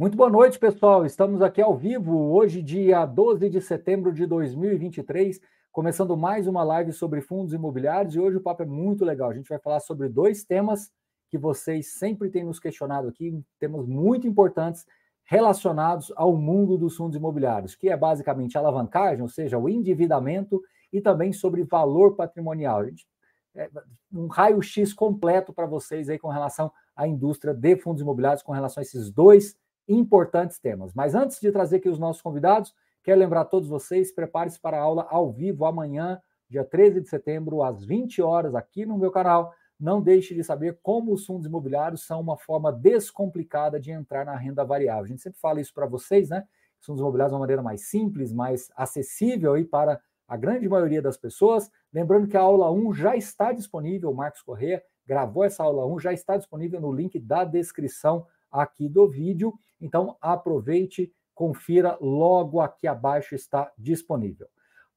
[0.00, 1.04] Muito boa noite, pessoal.
[1.04, 5.38] Estamos aqui ao vivo, hoje, dia 12 de setembro de 2023,
[5.70, 8.14] começando mais uma live sobre fundos imobiliários.
[8.14, 9.28] E hoje o papo é muito legal.
[9.28, 10.90] A gente vai falar sobre dois temas
[11.28, 14.86] que vocês sempre têm nos questionado aqui, temas muito importantes
[15.22, 20.62] relacionados ao mundo dos fundos imobiliários, que é basicamente a alavancagem, ou seja, o endividamento,
[20.90, 22.86] e também sobre valor patrimonial.
[22.86, 23.06] Gente,
[23.54, 23.68] é,
[24.10, 28.80] um raio-x completo para vocês aí com relação à indústria de fundos imobiliários, com relação
[28.80, 29.54] a esses dois
[29.92, 30.92] importantes temas.
[30.94, 34.78] Mas antes de trazer aqui os nossos convidados, quero lembrar a todos vocês, prepare-se para
[34.78, 39.10] a aula ao vivo amanhã, dia 13 de setembro, às 20 horas, aqui no meu
[39.10, 39.52] canal.
[39.78, 44.36] Não deixe de saber como os fundos imobiliários são uma forma descomplicada de entrar na
[44.36, 45.04] renda variável.
[45.04, 46.44] A gente sempre fala isso para vocês, né?
[46.78, 51.00] Os fundos imobiliários de uma maneira mais simples, mais acessível aí para a grande maioria
[51.00, 51.70] das pessoas.
[51.92, 55.98] Lembrando que a aula 1 já está disponível, o Marcos Corrêa gravou essa aula 1,
[55.98, 59.52] já está disponível no link da descrição aqui do vídeo.
[59.80, 64.48] Então, aproveite, confira, logo aqui abaixo está disponível.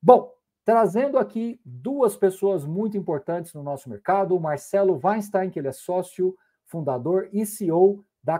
[0.01, 0.33] Bom,
[0.65, 5.71] trazendo aqui duas pessoas muito importantes no nosso mercado, o Marcelo Weinstein, que ele é
[5.71, 6.35] sócio,
[6.65, 8.39] fundador e CEO da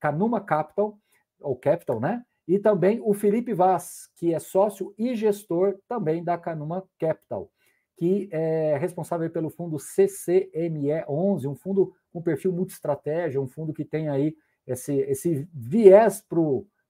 [0.00, 0.98] Canuma Capital,
[1.40, 2.24] ou Capital, né?
[2.46, 7.50] E também o Felipe Vaz, que é sócio e gestor também da Canuma Capital,
[7.96, 14.08] que é responsável pelo fundo CCME11, um fundo com perfil multi-estratégia, um fundo que tem
[14.08, 16.24] aí esse, esse viés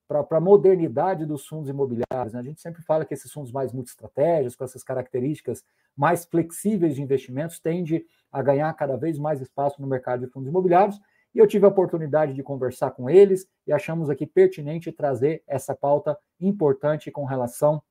[0.07, 2.33] para a modernidade dos fundos imobiliários.
[2.33, 2.39] Né?
[2.39, 5.63] A gente sempre fala que esses fundos mais multi-estratégias, com essas características
[5.95, 10.49] mais flexíveis de investimentos, tende a ganhar cada vez mais espaço no mercado de fundos
[10.49, 10.99] imobiliários.
[11.33, 15.75] E eu tive a oportunidade de conversar com eles e achamos aqui pertinente trazer essa
[15.75, 17.81] pauta importante com relação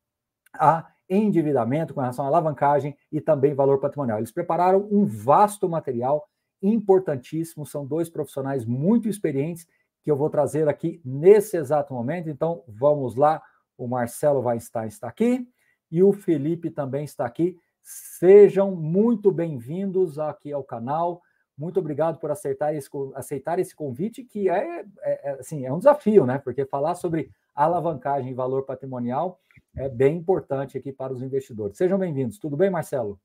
[0.54, 4.18] a endividamento, com relação à alavancagem e também valor patrimonial.
[4.18, 6.26] Eles prepararam um vasto material
[6.62, 9.66] importantíssimo, são dois profissionais muito experientes
[10.02, 12.28] que eu vou trazer aqui nesse exato momento.
[12.28, 13.42] Então, vamos lá.
[13.76, 15.48] O Marcelo Weinstein está aqui
[15.90, 17.58] e o Felipe também está aqui.
[17.82, 21.20] Sejam muito bem-vindos aqui ao canal.
[21.56, 25.78] Muito obrigado por aceitar esse, aceitar esse convite, que é, é, é, assim, é um
[25.78, 26.38] desafio, né?
[26.38, 29.38] Porque falar sobre alavancagem e valor patrimonial
[29.76, 31.76] é bem importante aqui para os investidores.
[31.76, 32.38] Sejam bem-vindos.
[32.38, 33.20] Tudo bem, Marcelo?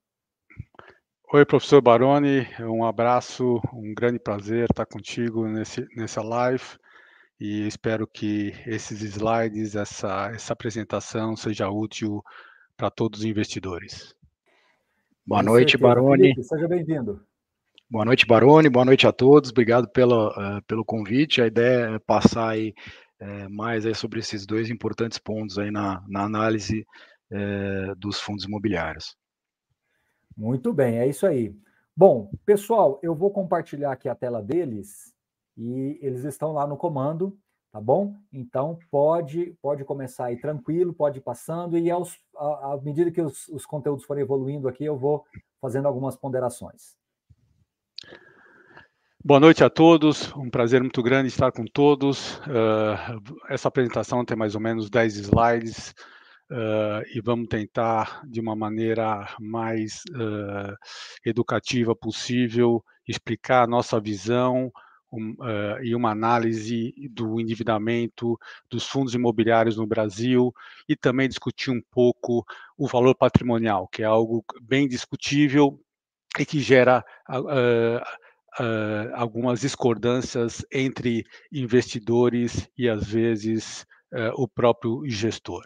[1.34, 6.64] Oi, professor Baroni, um abraço, um grande prazer estar contigo nesse, nessa live
[7.38, 12.24] e espero que esses slides, essa, essa apresentação seja útil
[12.78, 14.16] para todos os investidores.
[15.26, 16.30] Boa noite, Baroni.
[16.30, 17.22] Felipe, seja bem-vindo.
[17.90, 21.42] Boa noite, Baroni, boa noite a todos, obrigado pelo, uh, pelo convite.
[21.42, 22.74] A ideia é passar aí,
[23.22, 26.88] uh, mais aí sobre esses dois importantes pontos aí na, na análise
[27.34, 29.14] uh, dos fundos imobiliários.
[30.38, 31.56] Muito bem, é isso aí.
[31.96, 35.12] Bom, pessoal, eu vou compartilhar aqui a tela deles
[35.58, 37.36] e eles estão lá no comando,
[37.72, 38.14] tá bom?
[38.32, 43.20] Então pode pode começar aí tranquilo, pode ir passando e aos, à, à medida que
[43.20, 45.26] os, os conteúdos forem evoluindo aqui, eu vou
[45.60, 46.96] fazendo algumas ponderações.
[49.26, 52.38] Boa noite a todos, um prazer muito grande estar com todos.
[52.42, 55.96] Uh, essa apresentação tem mais ou menos 10 slides
[56.52, 60.76] uh, e vamos tentar, de uma maneira mais uh,
[61.26, 64.72] educativa possível, explicar a nossa visão
[65.12, 68.38] um, uh, e uma análise do endividamento
[68.70, 70.54] dos fundos imobiliários no Brasil
[70.88, 72.46] e também discutir um pouco
[72.78, 75.80] o valor patrimonial, que é algo bem discutível
[76.38, 77.04] e que gera
[79.14, 83.86] algumas discordâncias entre investidores e, às vezes,
[84.36, 85.64] o próprio gestor.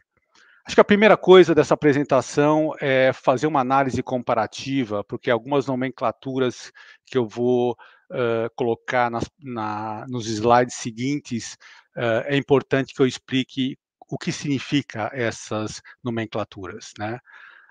[0.66, 6.72] Acho que a primeira coisa dessa apresentação é fazer uma análise comparativa, porque algumas nomenclaturas
[7.06, 11.58] que eu vou uh, colocar nas, na, nos slides seguintes
[11.98, 13.76] uh, é importante que eu explique
[14.08, 17.18] o que significa essas nomenclaturas, né?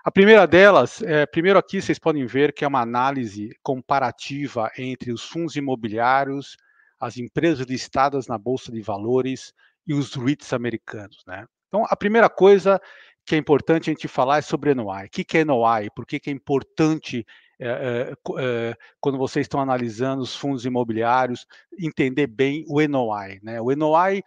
[0.03, 5.11] A primeira delas, é, primeiro aqui vocês podem ver que é uma análise comparativa entre
[5.11, 6.57] os fundos imobiliários,
[6.99, 9.53] as empresas listadas na bolsa de valores
[9.85, 11.45] e os REITs americanos, né?
[11.71, 12.81] Então, a primeira coisa
[13.25, 15.05] que é importante a gente falar é sobre NOI.
[15.05, 15.89] O que é NOI?
[15.95, 17.25] Por que é importante
[17.57, 21.45] é, é, quando vocês estão analisando os fundos imobiliários,
[21.79, 23.39] entender bem o NOI.
[23.41, 23.61] Né?
[23.61, 24.23] O NOI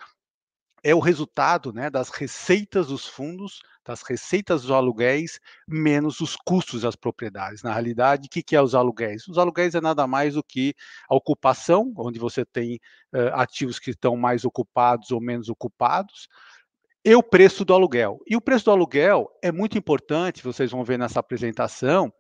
[0.85, 6.83] é o resultado né, das receitas dos fundos, das receitas dos aluguéis, menos os custos
[6.83, 7.63] das propriedades.
[7.63, 9.27] Na realidade, o que, que é os aluguéis?
[9.27, 10.75] Os aluguéis é nada mais do que
[11.09, 12.77] a ocupação, onde você tem
[13.13, 16.29] uh, ativos que estão mais ocupados ou menos ocupados,
[17.05, 18.19] e o preço do aluguel.
[18.27, 22.13] E o preço do aluguel é muito importante, vocês vão ver nessa apresentação,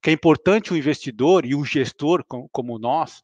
[0.00, 3.22] que é importante o investidor e o gestor, como nós,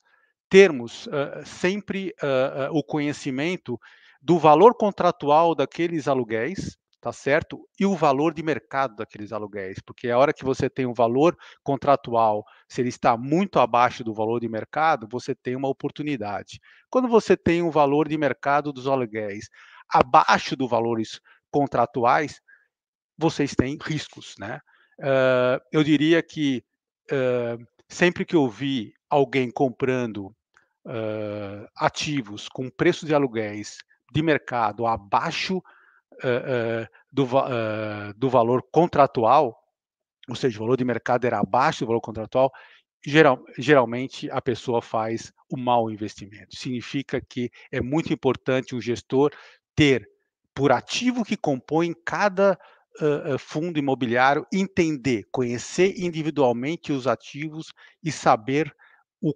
[0.48, 3.78] termos uh, sempre uh, uh, o conhecimento
[4.20, 7.68] do valor contratual daqueles aluguéis, tá certo?
[7.78, 11.36] E o valor de mercado daqueles aluguéis, porque a hora que você tem um valor
[11.62, 16.58] contratual, se ele está muito abaixo do valor de mercado, você tem uma oportunidade.
[16.88, 19.50] Quando você tem um valor de mercado dos aluguéis
[19.94, 21.20] abaixo dos valores
[21.50, 22.40] contratuais,
[23.16, 24.58] vocês têm riscos, né?
[24.98, 26.64] Uh, eu diria que
[27.12, 30.26] uh, sempre que eu vi alguém comprando
[30.84, 33.78] uh, ativos com preço de aluguéis
[34.12, 35.62] de mercado abaixo
[37.12, 37.26] do,
[38.16, 39.58] do valor contratual,
[40.28, 42.52] ou seja, o valor de mercado era abaixo do valor contratual,
[43.04, 46.56] geral, geralmente a pessoa faz o mau investimento.
[46.56, 49.32] Significa que é muito importante o gestor
[49.74, 50.08] ter,
[50.54, 52.58] por ativo que compõe cada
[53.00, 57.72] uh, fundo imobiliário, entender, conhecer individualmente os ativos
[58.02, 58.74] e saber
[59.20, 59.34] o,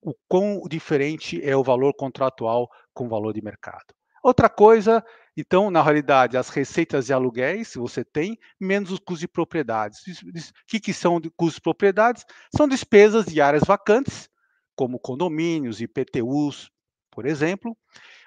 [0.00, 3.94] o quão diferente é o valor contratual com o valor de mercado.
[4.22, 5.04] Outra coisa,
[5.36, 10.00] então, na realidade, as receitas de aluguéis você tem, menos os custos de propriedades.
[10.06, 12.24] O que, que são custos de propriedades?
[12.54, 14.28] São despesas de áreas vacantes,
[14.76, 16.70] como condomínios, IPTUs,
[17.10, 17.76] por exemplo,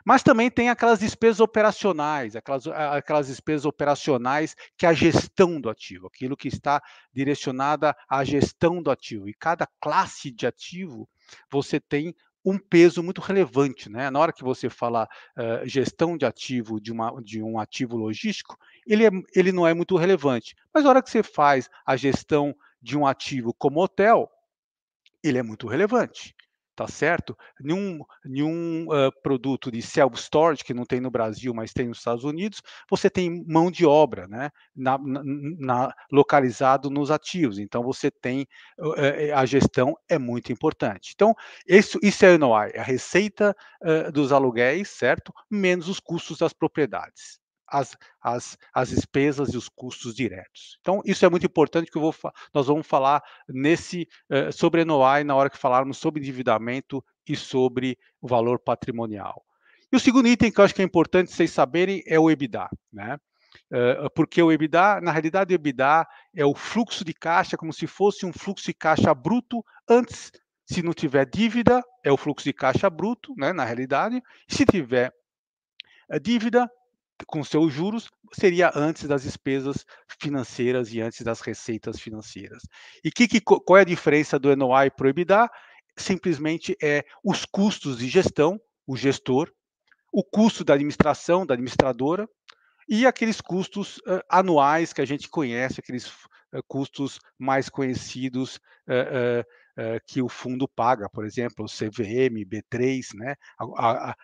[0.06, 5.68] mas também tem aquelas despesas operacionais, aquelas, aquelas despesas operacionais que é a gestão do
[5.68, 6.80] ativo, aquilo que está
[7.12, 9.28] direcionada à gestão do ativo.
[9.28, 11.10] E cada classe de ativo
[11.50, 12.16] você tem
[12.46, 14.12] um peso muito relevante, né?
[14.12, 18.56] Na hora que você fala uh, gestão de ativo de, uma, de um ativo logístico,
[18.86, 20.56] ele, é, ele não é muito relevante.
[20.72, 24.30] Mas na hora que você faz a gestão de um ativo como hotel,
[25.24, 26.36] ele é muito relevante
[26.76, 27.38] tá certo?
[27.60, 32.24] Nenhum, nenhum uh, produto de self-storage, que não tem no Brasil, mas tem nos Estados
[32.24, 34.52] Unidos, você tem mão de obra, né?
[34.76, 35.22] Na, na,
[35.58, 37.58] na localizado nos ativos.
[37.58, 38.48] Então, você tem
[38.80, 38.94] uh,
[39.36, 41.12] a gestão é muito importante.
[41.16, 41.34] Então,
[41.68, 45.34] isso, isso é NOI, é a receita uh, dos aluguéis, certo?
[45.50, 50.78] Menos os custos das propriedades as, as, as despesas e os custos diretos.
[50.82, 52.14] Então, isso é muito importante que vou,
[52.54, 57.98] nós vamos falar nesse uh, sobre NOI na hora que falarmos sobre endividamento e sobre
[58.22, 59.44] o valor patrimonial.
[59.92, 62.70] E o segundo item que eu acho que é importante vocês saberem é o EBITDA,
[62.92, 63.18] né?
[63.72, 67.88] Uh, porque o EBITDA, na realidade, o EBITDA é o fluxo de caixa, como se
[67.88, 70.32] fosse um fluxo de caixa bruto antes,
[70.66, 74.22] se não tiver dívida, é o fluxo de caixa bruto, né, na realidade.
[74.48, 75.14] Se tiver
[76.22, 76.70] dívida,
[77.28, 79.86] com seus juros seria antes das despesas
[80.20, 82.64] financeiras e antes das receitas financeiras.
[83.04, 85.50] E que, que, qual é a diferença do NOI para o EBITDA?
[85.98, 89.52] Simplesmente é os custos de gestão, o gestor,
[90.12, 92.28] o custo da administração, da administradora,
[92.88, 98.58] e aqueles custos uh, anuais que a gente conhece, aqueles uh, custos mais conhecidos
[98.88, 99.44] uh,
[99.78, 103.36] uh, que o fundo paga, por exemplo, CVM, B3, né?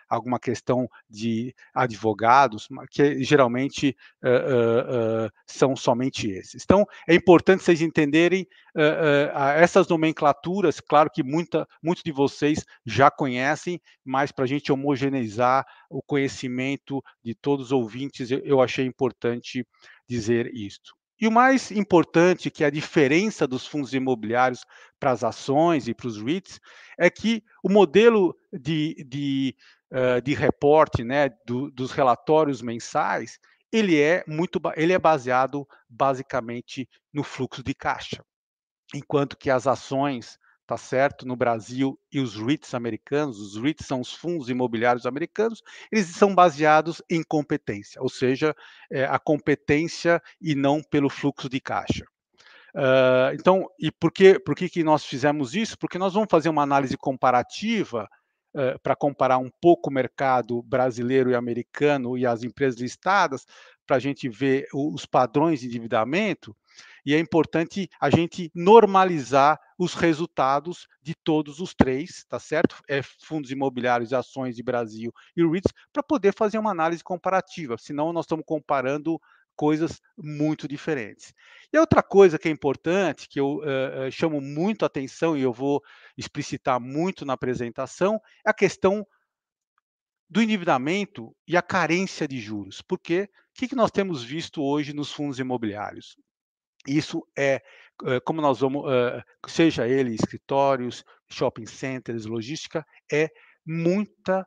[0.08, 6.62] Alguma questão de advogados, que geralmente uh, são somente esses.
[6.64, 8.46] Então, é importante vocês entenderem
[9.54, 15.66] essas nomenclaturas, claro que muita, muitos de vocês já conhecem, mas para a gente homogeneizar
[15.90, 19.66] o conhecimento de todos os ouvintes, eu, eu achei importante
[20.08, 20.94] dizer isto.
[21.22, 24.66] E o mais importante, que é a diferença dos fundos imobiliários
[24.98, 26.58] para as ações e para os REITs,
[26.98, 29.56] é que o modelo de, de,
[29.92, 33.38] uh, de reporte né, do, dos relatórios mensais,
[33.70, 38.20] ele é muito ele é baseado basicamente no fluxo de caixa.
[38.92, 40.36] Enquanto que as ações
[40.72, 41.28] tá certo?
[41.28, 46.34] No Brasil e os REITs americanos, os REITs são os fundos imobiliários americanos, eles são
[46.34, 48.56] baseados em competência, ou seja,
[48.90, 52.06] é, a competência e não pelo fluxo de caixa.
[52.74, 55.78] Uh, então, e por que, por que, que nós fizemos isso?
[55.78, 58.08] Porque nós vamos fazer uma análise comparativa
[58.54, 63.44] uh, para comparar um pouco o mercado brasileiro e americano e as empresas listadas,
[63.86, 66.56] para a gente ver os padrões de endividamento,
[67.04, 72.76] e é importante a gente normalizar os resultados de todos os três, tá certo?
[72.88, 78.12] É fundos imobiliários, ações de Brasil e REITs, para poder fazer uma análise comparativa, senão
[78.12, 79.20] nós estamos comparando
[79.54, 81.34] coisas muito diferentes.
[81.72, 85.82] E outra coisa que é importante, que eu uh, chamo muito atenção e eu vou
[86.16, 89.06] explicitar muito na apresentação, é a questão
[90.28, 92.80] do endividamento e a carência de juros.
[92.80, 96.16] Porque o que, que nós temos visto hoje nos fundos imobiliários?
[96.86, 97.62] Isso é
[98.24, 98.84] como nós vamos,
[99.46, 103.30] seja ele escritórios, shopping centers, logística, é
[103.64, 104.44] muita,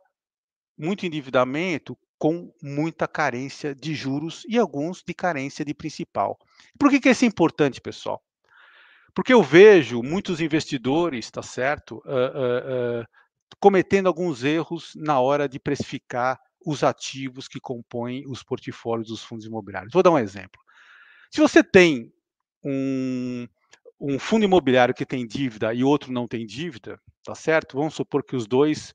[0.78, 6.38] muito endividamento com muita carência de juros e alguns de carência de principal.
[6.80, 8.22] Por que, que isso é importante, pessoal?
[9.14, 13.06] Porque eu vejo muitos investidores, tá certo, uh, uh, uh,
[13.60, 19.46] cometendo alguns erros na hora de precificar os ativos que compõem os portfólios dos fundos
[19.46, 19.94] imobiliários.
[19.94, 20.62] Vou dar um exemplo.
[21.32, 22.12] Se você tem
[22.66, 23.48] um,
[24.02, 27.78] um fundo imobiliário que tem dívida e outro não tem dívida, tá certo?
[27.78, 28.94] Vamos supor que os dois,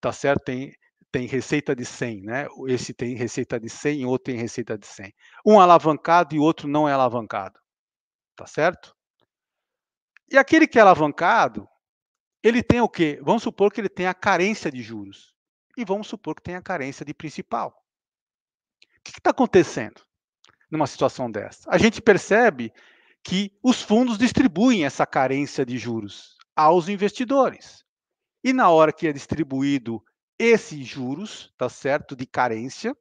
[0.00, 0.72] tá certo, tem,
[1.12, 2.46] tem receita de 100, né?
[2.68, 5.12] Esse tem receita de 100 e outro tem receita de 100.
[5.44, 7.60] Um alavancado e outro não é alavancado,
[8.34, 8.96] tá certo?
[10.30, 11.68] E aquele que é alavancado,
[12.42, 13.20] ele tem o quê?
[13.22, 15.34] Vamos supor que ele tem a carência de juros.
[15.76, 17.68] E vamos supor que tem a carência de principal.
[18.98, 20.06] O que está acontecendo
[20.70, 21.68] numa situação dessa?
[21.68, 22.72] A gente percebe
[23.22, 27.84] que os fundos distribuem essa carência de juros aos investidores.
[28.42, 30.02] E na hora que é distribuído
[30.38, 32.96] esses juros, tá certo, de carência,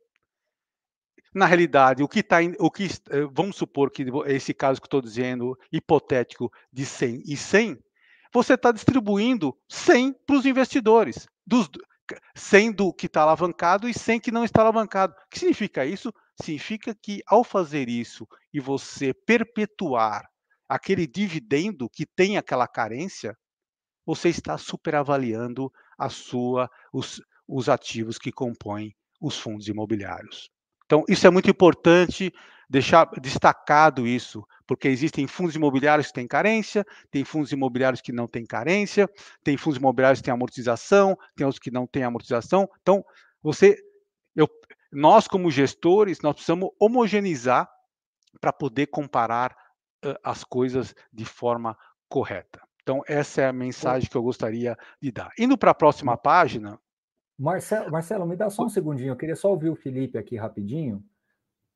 [1.33, 5.01] na realidade, o que está, o que eh, vamos supor que esse caso que estou
[5.01, 7.77] dizendo hipotético de 100 e 100,
[8.33, 11.69] você está distribuindo 100 para os investidores, dos
[12.35, 15.13] 100 do que está alavancado e 100 que não está alavancado.
[15.13, 16.13] O que significa isso?
[16.41, 20.23] Significa que ao fazer isso e você perpetuar
[20.67, 23.37] aquele dividendo que tem aquela carência,
[24.05, 30.49] você está superavaliando a sua, os, os ativos que compõem os fundos imobiliários.
[30.85, 32.31] Então, isso é muito importante
[32.69, 38.27] deixar destacado isso, porque existem fundos imobiliários que têm carência, tem fundos imobiliários que não
[38.27, 39.09] têm carência,
[39.43, 42.67] tem fundos imobiliários que têm amortização, tem outros que não têm amortização.
[42.81, 43.03] Então,
[43.41, 43.77] você,
[44.91, 47.69] nós como gestores, nós precisamos homogeneizar
[48.39, 49.55] para poder comparar
[50.05, 51.77] uh, as coisas de forma
[52.09, 52.61] correta.
[52.81, 55.31] Então, essa é a mensagem que eu gostaria de dar.
[55.39, 56.79] Indo para a próxima página.
[57.37, 61.03] Marcelo, Marcelo, me dá só um segundinho, eu queria só ouvir o Felipe aqui rapidinho.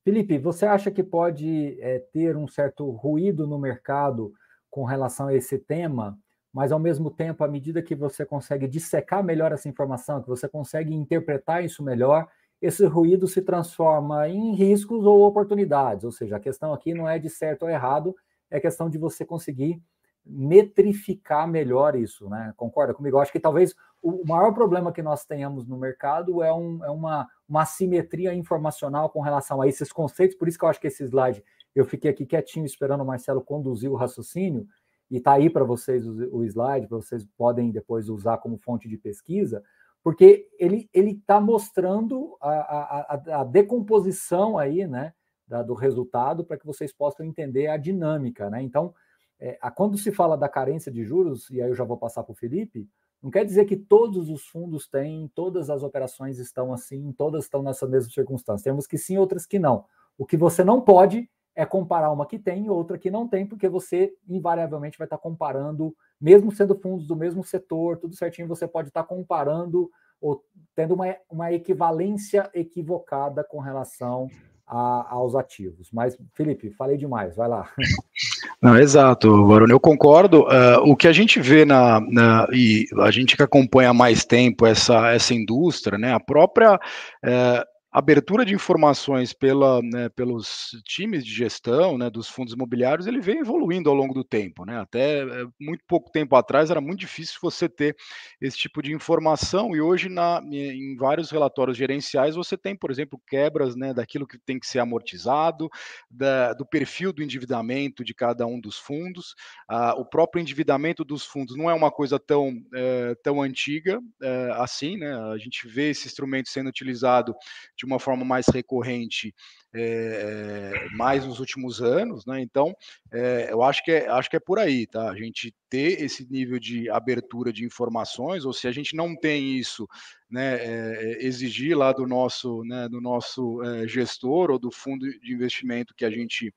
[0.04, 4.34] Felipe, você acha que pode é, ter um certo ruído no mercado
[4.70, 6.18] com relação a esse tema,
[6.54, 10.48] mas ao mesmo tempo, à medida que você consegue dissecar melhor essa informação, que você
[10.48, 12.28] consegue interpretar isso melhor,
[12.62, 16.04] esse ruído se transforma em riscos ou oportunidades.
[16.04, 18.16] Ou seja, a questão aqui não é de certo ou errado,
[18.50, 19.82] é questão de você conseguir
[20.25, 22.54] metrificar melhor isso, né?
[22.56, 23.18] Concorda comigo?
[23.18, 26.89] Eu acho que talvez o maior problema que nós tenhamos no mercado é, um, é
[26.89, 30.88] uma, uma assimetria informacional com relação a esses conceitos, por isso que eu acho que
[30.88, 31.44] esse slide,
[31.75, 34.68] eu fiquei aqui quietinho esperando o Marcelo conduzir o raciocínio,
[35.10, 38.88] e está aí para vocês o, o slide, para vocês podem depois usar como fonte
[38.88, 39.63] de pesquisa,
[40.03, 45.13] porque ele está mostrando a, a, a, decomposição aí, né,
[45.48, 48.62] da, do resultado para que vocês possam entender a dinâmica, né?
[48.62, 48.94] Então,
[49.39, 52.34] é, quando se fala da carência de juros, e aí eu já vou passar para
[52.34, 52.88] o Felipe,
[53.22, 57.62] não quer dizer que todos os fundos têm, todas as operações estão assim, todas estão
[57.62, 58.63] nessa mesma circunstância.
[58.63, 59.86] Temos que sim, outras que não.
[60.18, 63.46] O que você não pode é comparar uma que tem e outra que não tem,
[63.46, 68.68] porque você invariavelmente vai estar comparando, mesmo sendo fundos do mesmo setor, tudo certinho, você
[68.68, 69.89] pode estar comparando
[70.22, 70.44] ou
[70.75, 74.27] tendo uma, uma equivalência equivocada com relação
[74.70, 75.89] a, aos ativos.
[75.91, 77.70] Mas, Felipe, falei demais, vai lá.
[78.62, 80.41] Não, exato, Varone, eu concordo.
[80.41, 84.25] Uh, o que a gente vê na, na, e a gente que acompanha há mais
[84.25, 91.25] tempo essa, essa indústria, né, a própria uh, abertura de informações pela, né, pelos times
[91.25, 94.63] de gestão né, dos fundos imobiliários, ele vem evoluindo ao longo do tempo.
[94.63, 94.79] Né?
[94.79, 97.96] Até eh, muito pouco tempo atrás era muito difícil você ter
[98.39, 103.19] esse tipo de informação, e hoje na, em vários relatórios gerenciais você tem, por exemplo,
[103.27, 105.67] quebras né, daquilo que tem que ser amortizado,
[106.10, 109.34] da, do perfil do endividamento de cada um dos fundos.
[109.67, 114.51] Ah, o próprio endividamento dos fundos não é uma coisa tão, é, tão antiga é,
[114.58, 115.12] assim, né?
[115.34, 117.34] a gente vê esse instrumento sendo utilizado
[117.80, 119.34] de uma forma mais recorrente
[119.74, 122.42] é, mais nos últimos anos, né?
[122.42, 122.76] Então,
[123.12, 125.10] é, eu acho que, é, acho que é por aí, tá?
[125.10, 129.58] A gente ter esse nível de abertura de informações, ou se a gente não tem
[129.58, 129.88] isso,
[130.30, 135.94] né, é, exigir lá do nosso, né, do nosso gestor ou do fundo de investimento
[135.96, 136.54] que a gente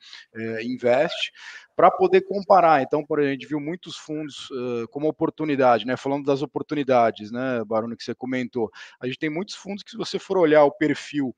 [0.62, 1.31] investe,
[1.75, 2.83] para poder comparar.
[2.83, 5.97] Então, por exemplo, a gente viu muitos fundos uh, como oportunidade, né?
[5.97, 8.71] Falando das oportunidades, né, Barone, que você comentou.
[9.00, 11.35] A gente tem muitos fundos que, se você for olhar o perfil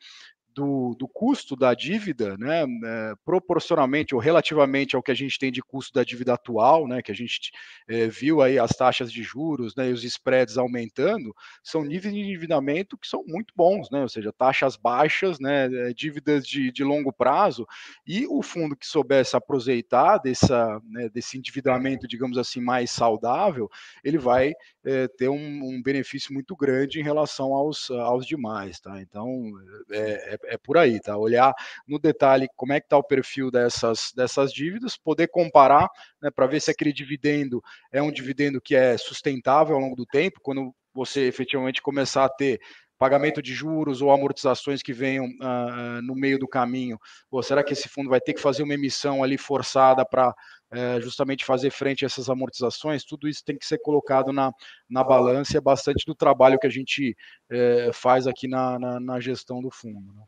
[0.55, 5.51] do, do, custo da dívida, né, é, proporcionalmente ou relativamente ao que a gente tem
[5.51, 7.51] de custo da dívida atual, né, que a gente
[7.89, 12.21] é, viu aí as taxas de juros né, e os spreads aumentando, são níveis de
[12.21, 16.85] endividamento que são muito bons, né, ou seja, taxas baixas, né, é, dívidas de, de
[16.85, 17.67] longo prazo,
[18.07, 23.69] e o fundo que soubesse aproveitar dessa, né, desse endividamento, digamos assim, mais saudável,
[24.05, 24.53] ele vai
[24.85, 29.01] é, ter um, um, benefício muito grande em relação aos, aos demais, tá?
[29.01, 29.53] Então,
[29.91, 31.17] é, é é por aí, tá?
[31.17, 31.55] Olhar
[31.87, 35.89] no detalhe como é que está o perfil dessas, dessas dívidas, poder comparar
[36.23, 40.07] né, para ver se aquele dividendo é um dividendo que é sustentável ao longo do
[40.07, 42.61] tempo, quando você efetivamente começar a ter
[42.99, 46.99] pagamento de juros ou amortizações que venham uh, no meio do caminho?
[47.31, 51.01] Ou será que esse fundo vai ter que fazer uma emissão ali forçada para uh,
[51.01, 53.05] justamente fazer frente a essas amortizações?
[53.05, 54.53] Tudo isso tem que ser colocado na,
[54.89, 57.17] na balança é bastante do trabalho que a gente
[57.53, 60.13] uh, faz aqui na, na, na, gestão do fundo.
[60.15, 60.23] Né?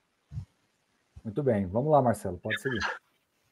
[1.27, 2.79] Muito bem, vamos lá, Marcelo, pode seguir.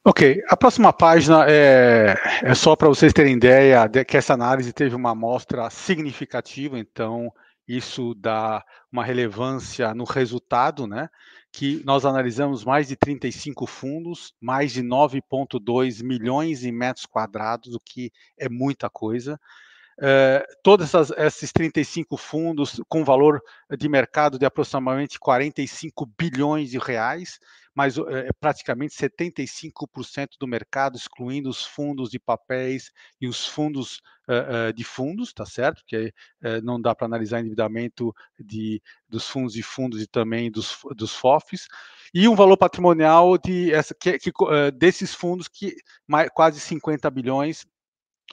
[0.01, 4.71] Ok, a próxima página é, é só para vocês terem ideia de que essa análise
[4.71, 7.29] teve uma amostra significativa, então
[7.67, 11.09] isso dá uma relevância no resultado, né?
[11.51, 17.79] Que nós analisamos mais de 35 fundos, mais de 9,2 milhões de metros quadrados, o
[17.81, 19.37] que é muita coisa.
[19.97, 23.41] Uh, todos essas, esses 35 fundos com valor
[23.77, 27.39] de mercado de aproximadamente 45 bilhões de reais,
[27.75, 32.89] mas é, praticamente 75% do mercado, excluindo os fundos de papéis
[33.19, 33.97] e os fundos
[34.29, 35.81] uh, uh, de fundos, tá certo?
[35.81, 40.79] Porque uh, não dá para analisar endividamento de, dos fundos de fundos e também dos,
[40.95, 41.67] dos FOFs,
[42.13, 44.31] e um valor patrimonial de, essa, que, que
[44.73, 45.75] desses fundos que
[46.07, 47.65] mais, quase 50 bilhões,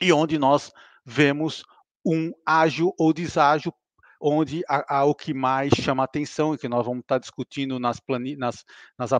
[0.01, 0.71] e onde nós
[1.05, 1.65] vemos
[2.07, 3.75] um ágil ou deságio
[4.23, 4.63] onde
[5.05, 8.01] o que mais chama atenção e que nós vamos estar discutindo nas,
[8.39, 8.65] nas,
[8.97, 9.11] nas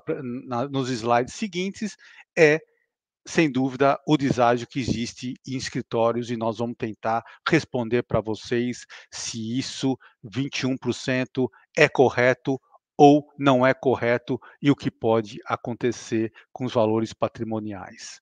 [0.47, 1.97] na, nos slides seguintes
[2.39, 2.61] é
[3.27, 8.85] sem dúvida, o deságio que existe em escritórios e nós vamos tentar responder para vocês
[9.13, 12.61] se isso 21% é correto
[12.97, 18.21] ou não é correto e o que pode acontecer com os valores patrimoniais.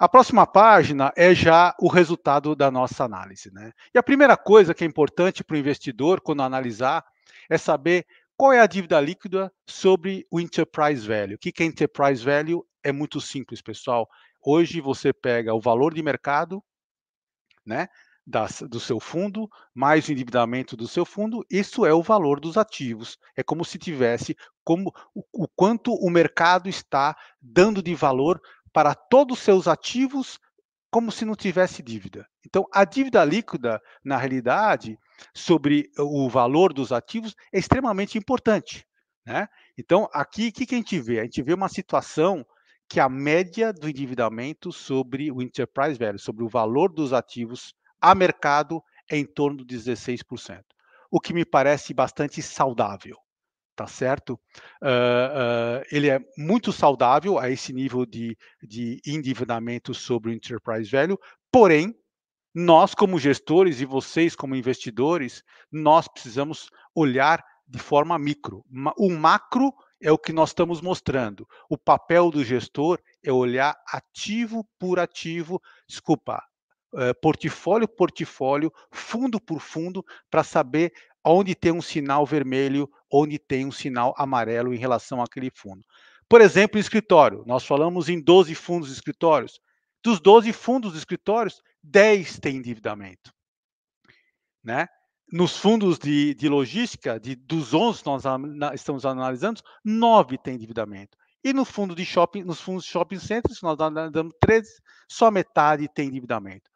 [0.00, 3.52] A próxima página é já o resultado da nossa análise.
[3.52, 3.70] Né?
[3.94, 7.04] E a primeira coisa que é importante para o investidor, quando analisar,
[7.50, 11.34] é saber qual é a dívida líquida sobre o enterprise value.
[11.34, 12.64] O que é enterprise value?
[12.82, 14.08] É muito simples, pessoal.
[14.42, 16.64] Hoje você pega o valor de mercado,
[17.66, 17.86] né,
[18.70, 23.18] do seu fundo, mais o endividamento do seu fundo, isso é o valor dos ativos.
[23.36, 28.40] É como se tivesse como o, o quanto o mercado está dando de valor
[28.72, 30.38] para todos os seus ativos
[30.90, 32.26] como se não tivesse dívida.
[32.44, 34.98] Então, a dívida líquida, na realidade,
[35.32, 38.84] sobre o valor dos ativos é extremamente importante.
[39.24, 39.46] Né?
[39.78, 41.20] Então, aqui, o que, que a gente vê?
[41.20, 42.44] A gente vê uma situação
[42.88, 48.14] que a média do endividamento sobre o enterprise value, sobre o valor dos ativos a
[48.14, 50.62] mercado, é em torno de 16%,
[51.10, 53.16] o que me parece bastante saudável
[53.80, 54.34] tá certo?
[54.82, 60.90] Uh, uh, ele é muito saudável a esse nível de, de endividamento sobre o enterprise
[60.90, 61.18] value,
[61.50, 61.94] porém,
[62.54, 68.62] nós como gestores e vocês como investidores, nós precisamos olhar de forma micro.
[68.98, 71.48] O macro é o que nós estamos mostrando.
[71.70, 76.42] O papel do gestor é olhar ativo por ativo, desculpa,
[77.22, 80.92] portfólio por portfólio, fundo por fundo, para saber
[81.24, 85.84] onde tem um sinal vermelho, onde tem um sinal amarelo em relação àquele fundo.
[86.28, 87.42] Por exemplo, escritório.
[87.46, 89.60] Nós falamos em 12 fundos de escritórios.
[90.02, 93.32] Dos 12 fundos de escritórios, 10 têm endividamento.
[94.62, 94.86] Né?
[95.32, 98.24] Nos fundos de, de logística, de, dos 11 que nós
[98.74, 101.16] estamos analisando, 9 têm endividamento.
[101.42, 104.70] E no fundo de shopping, nos fundos de shopping centers, nós analisamos 13,
[105.08, 106.70] só metade tem endividamento.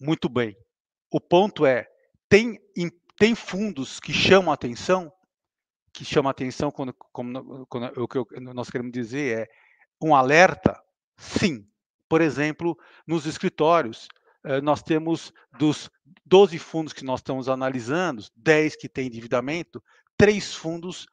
[0.00, 0.56] Muito bem.
[1.10, 1.86] O ponto é,
[2.28, 2.58] tem
[3.18, 5.10] tem fundos que chamam a atenção,
[5.96, 9.48] que chamam a atenção quando, quando, quando o que nós queremos dizer é
[10.00, 10.78] um alerta?
[11.16, 11.66] Sim.
[12.06, 14.06] Por exemplo, nos escritórios,
[14.44, 15.90] eh, nós temos dos
[16.26, 19.82] 12 fundos que nós estamos analisando, 10 que têm endividamento,
[20.18, 21.06] três fundos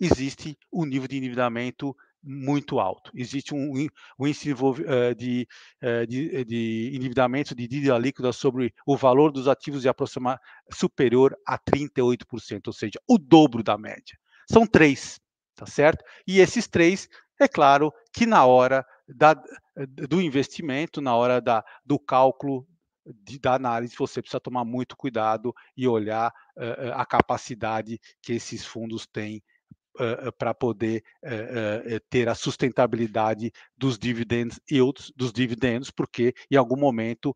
[0.00, 1.94] existe um nível de endividamento
[2.26, 3.10] muito alto.
[3.14, 3.72] Existe um,
[4.18, 5.48] um índice eh, de,
[5.80, 10.40] eh, de, de, endividamento de dívida líquida sobre o valor dos ativos de aproximar
[10.72, 14.18] superior a 38%, ou seja, o dobro da média.
[14.50, 15.20] São três,
[15.54, 16.04] tá certo?
[16.26, 17.08] E esses três,
[17.40, 19.40] é claro que na hora da,
[20.08, 22.66] do investimento, na hora da, do cálculo
[23.22, 28.64] de, da análise, você precisa tomar muito cuidado e olhar uh, a capacidade que esses
[28.64, 29.42] fundos têm
[30.38, 37.34] para poder uh, ter a sustentabilidade dos dividendos yields, dos dividendos, porque em algum momento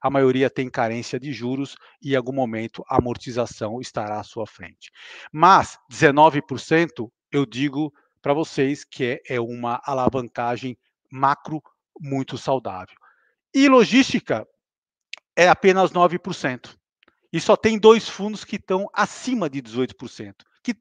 [0.00, 4.46] a maioria tem carência de juros e em algum momento a amortização estará à sua
[4.46, 4.90] frente.
[5.32, 10.76] Mas 19% eu digo para vocês que é, é uma alavancagem
[11.10, 11.62] macro
[12.00, 12.96] muito saudável.
[13.54, 14.46] E logística
[15.36, 16.76] é apenas 9%.
[17.32, 20.74] E só tem dois fundos que estão acima de 18% que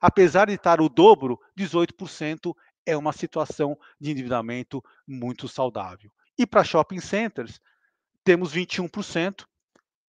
[0.00, 6.10] apesar de estar o dobro, 18% é uma situação de endividamento muito saudável.
[6.38, 7.60] E para shopping centers,
[8.24, 9.44] temos 21%,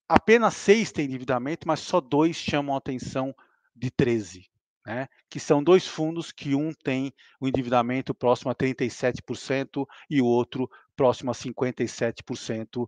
[0.08, 3.36] apenas seis têm endividamento, mas só dois chamam a atenção
[3.76, 4.50] de 13,
[4.86, 5.08] né?
[5.30, 10.70] que são dois fundos que um tem o endividamento próximo a 37% e o outro
[10.96, 12.88] próximo a 57%, uh, uh,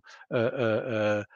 [1.20, 1.26] Uh,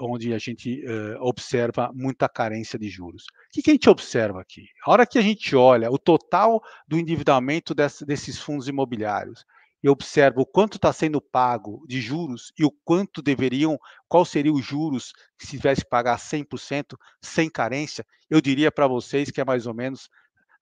[0.00, 3.24] onde a gente uh, observa muita carência de juros.
[3.24, 4.66] O que, que, a gente observa aqui?
[4.86, 9.44] A hora que a gente olha o total do endividamento desse, desses fundos imobiliários
[9.82, 14.52] e observa o quanto está sendo pago de juros e o quanto deveriam, qual seria
[14.52, 19.44] os juros se tivesse que pagar 100% sem carência, eu diria para vocês que é
[19.44, 20.08] mais ou menos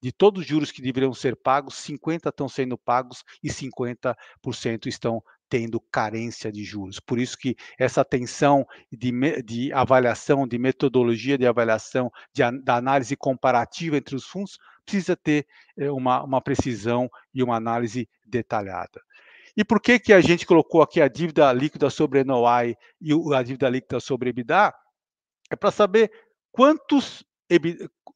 [0.03, 5.23] de todos os juros que deveriam ser pagos, 50% estão sendo pagos e 50% estão
[5.51, 7.01] tendo carência de juros.
[7.01, 9.11] Por isso que essa tensão de,
[9.43, 15.47] de avaliação, de metodologia de avaliação, de, da análise comparativa entre os fundos, precisa ter
[15.77, 19.01] eh, uma, uma precisão e uma análise detalhada.
[19.57, 23.43] E por que, que a gente colocou aqui a dívida líquida sobre NOI e a
[23.43, 24.73] dívida líquida sobre EBITDA?
[25.51, 26.11] É para saber
[26.53, 27.25] quantos,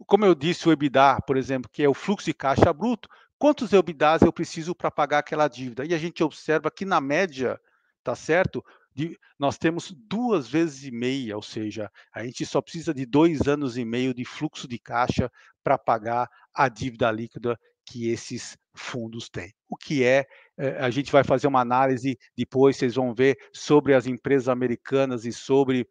[0.06, 3.08] como eu disse, o EBITDA, por exemplo, que é o fluxo de caixa bruto,
[3.44, 5.84] quantos EBITDAs eu preciso para pagar aquela dívida?
[5.84, 7.60] E a gente observa que, na média,
[8.02, 8.64] tá certo?
[8.94, 13.46] De, nós temos duas vezes e meia, ou seja, a gente só precisa de dois
[13.46, 15.30] anos e meio de fluxo de caixa
[15.62, 19.52] para pagar a dívida líquida que esses fundos têm.
[19.68, 20.24] O que é,
[20.56, 25.26] eh, a gente vai fazer uma análise depois, vocês vão ver sobre as empresas americanas
[25.26, 25.86] e sobre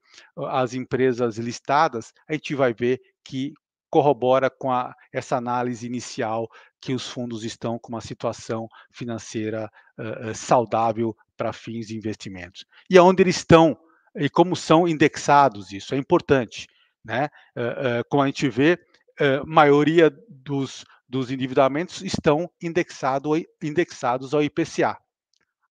[0.49, 3.53] as empresas listadas, a gente vai ver que
[3.93, 6.49] corrobora com a, essa análise inicial
[6.81, 12.65] que os fundos estão com uma situação financeira uh, saudável para fins de investimentos.
[12.89, 13.77] E aonde eles estão
[14.15, 16.67] e como são indexados isso é importante,
[17.05, 17.29] né?
[17.55, 18.79] Uh, uh, como a gente vê,
[19.19, 23.29] a maioria dos, dos endividamentos estão indexado,
[23.61, 24.97] indexados ao IPCA.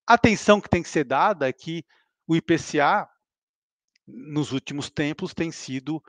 [0.06, 1.84] A atenção que tem que ser dada é que
[2.28, 3.08] o IPCA
[4.06, 6.00] nos últimos tempos tem sido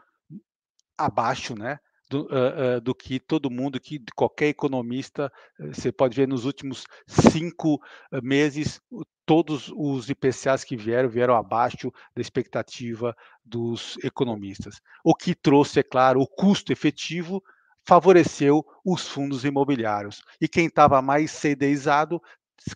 [0.96, 6.28] abaixo, né, do, uh, uh, do, que todo mundo, que qualquer economista, você pode ver
[6.28, 7.82] nos últimos cinco
[8.22, 8.82] meses,
[9.26, 14.82] todos os IPCAs que vieram, vieram abaixo da expectativa dos economistas.
[15.04, 17.44] O que trouxe, é claro, o custo efetivo
[17.86, 20.24] favoreceu os fundos imobiliários.
[20.40, 22.22] E quem estava mais CDizado,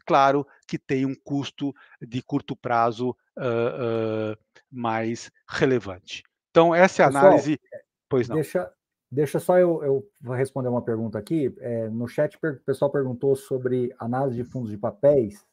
[0.06, 4.38] claro que tem um custo de curto prazo uh,
[4.72, 6.24] mais relevante.
[6.52, 7.60] Então, essa é a Pessoal, análise.
[8.10, 8.36] Pois não.
[8.36, 8.72] Deixa,
[9.10, 11.56] Deixa só eu, eu responder uma pergunta aqui.
[11.60, 15.46] É, no chat o pessoal perguntou sobre análise de fundos de papéis.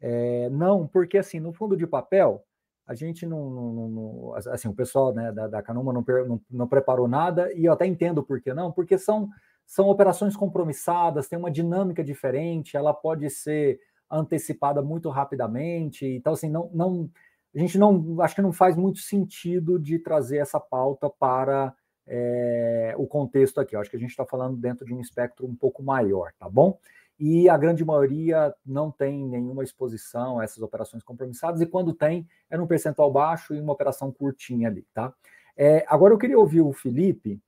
[0.00, 2.44] É, não, porque assim, no fundo de papel,
[2.86, 3.50] a gente não.
[3.50, 7.64] não, não assim, o pessoal né, da, da Canuma não, não, não, preparou nada, e
[7.64, 9.28] eu até entendo por que não, porque são,
[9.64, 13.78] são operações compromissadas, tem uma dinâmica diferente, ela pode ser
[14.10, 16.04] antecipada muito rapidamente.
[16.04, 17.10] Então, assim, não, não,
[17.54, 21.74] a gente não acho que não faz muito sentido de trazer essa pauta para
[22.12, 23.76] é, o contexto aqui.
[23.76, 26.48] Eu acho que a gente está falando dentro de um espectro um pouco maior, tá
[26.48, 26.76] bom?
[27.18, 32.26] E a grande maioria não tem nenhuma exposição a essas operações compromissadas, e quando tem,
[32.50, 35.14] é num percentual baixo e uma operação curtinha ali, tá?
[35.56, 37.40] É, agora eu queria ouvir o Felipe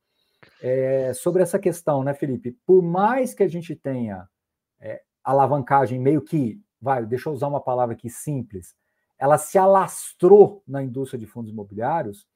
[0.62, 2.57] é, sobre essa questão, né, Felipe?
[2.64, 4.29] Por mais que a gente tenha
[4.79, 8.77] é, alavancagem meio que, vai, deixa eu usar uma palavra aqui simples,
[9.18, 12.27] ela se alastrou na indústria de fundos imobiliários,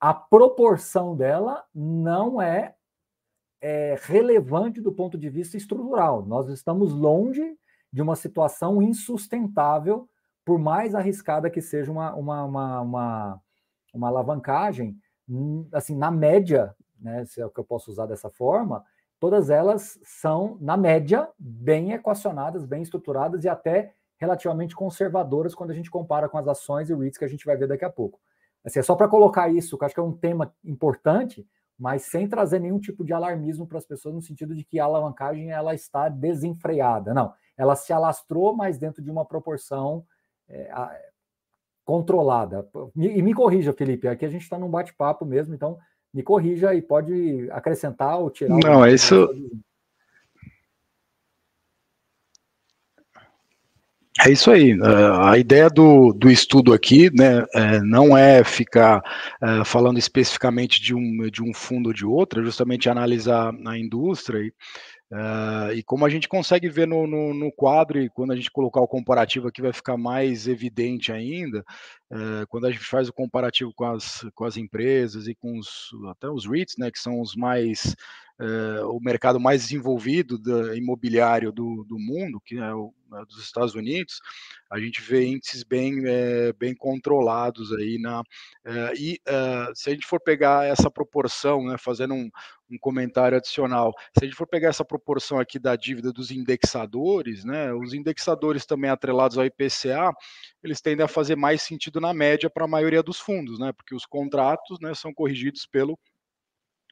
[0.00, 2.74] a proporção dela não é,
[3.60, 6.24] é, relevante do ponto de vista estrutural.
[6.24, 7.56] Nós estamos longe
[7.92, 10.08] de uma situação insustentável,
[10.44, 13.40] por mais arriscada que seja uma, uma, uma, uma,
[13.92, 14.96] uma alavancagem,
[15.72, 18.84] assim, na média, né, se é o que eu posso usar dessa forma,
[19.20, 25.74] todas elas são, na média, bem equacionadas, bem estruturadas e até relativamente conservadoras quando a
[25.74, 28.20] gente compara com as ações e REITs que a gente vai ver daqui a pouco.
[28.68, 31.46] Assim, é só para colocar isso, que eu acho que é um tema importante,
[31.78, 34.84] mas sem trazer nenhum tipo de alarmismo para as pessoas no sentido de que a
[34.84, 37.14] alavancagem ela está desenfreada.
[37.14, 40.04] Não, ela se alastrou, mas dentro de uma proporção
[40.48, 40.70] é,
[41.84, 42.68] controlada.
[42.96, 45.78] E me corrija, Felipe, aqui a gente está num bate-papo mesmo, então
[46.12, 48.58] me corrija e pode acrescentar ou tirar.
[48.58, 49.28] Não, é isso.
[54.26, 54.74] É isso aí.
[54.74, 58.98] Uh, a ideia do, do estudo aqui né, é, não é ficar
[59.42, 63.78] uh, falando especificamente de um, de um fundo ou de outro, é justamente analisar a
[63.78, 64.52] indústria e,
[65.74, 68.80] e como a gente consegue ver no, no, no, quadro, e quando a gente colocar
[68.80, 71.64] o comparativo aqui vai ficar mais evidente ainda,
[72.10, 75.90] é, quando a gente faz o comparativo com as, com as empresas e com os,
[76.10, 77.94] até os REITs, né, que são os mais
[78.40, 83.42] é, o mercado mais desenvolvido do, imobiliário do, do mundo, que é o é dos
[83.42, 84.20] Estados Unidos,
[84.70, 88.22] a gente vê índices bem, é, bem controlados aí na
[88.98, 89.18] e
[89.74, 92.30] se a gente for pegar essa proporção, né, fazendo um,
[92.70, 97.44] um comentário adicional, se a gente for pegar essa proporção aqui da dívida dos indexadores,
[97.44, 100.12] né, os indexadores também atrelados ao IPCA,
[100.62, 103.94] eles tendem a fazer mais sentido na média para a maioria dos fundos, né, porque
[103.94, 105.98] os contratos, né, são corrigidos pelo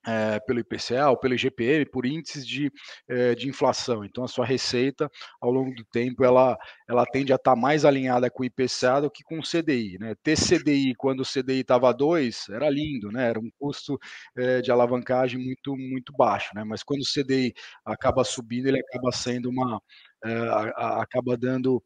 [0.06, 2.70] é, pelo IPCA ou pelo IGPM, por índices de,
[3.08, 4.04] é, de inflação.
[4.04, 6.56] Então, a sua receita, ao longo do tempo, ela,
[6.88, 9.98] ela tende a estar tá mais alinhada com o IPCA do que com o CDI.
[9.98, 10.14] Né?
[10.22, 13.28] Ter CDI quando o CDI estava 2 era lindo, né?
[13.28, 13.98] era um custo
[14.36, 16.62] é, de alavancagem muito, muito baixo, né?
[16.64, 17.52] mas quando o CDI
[17.84, 19.80] acaba subindo, ele acaba sendo uma.
[20.76, 21.82] Acaba dando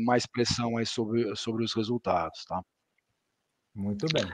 [0.00, 2.44] mais pressão aí sobre, sobre os resultados.
[2.44, 2.60] Tá?
[3.74, 4.26] Muito bem.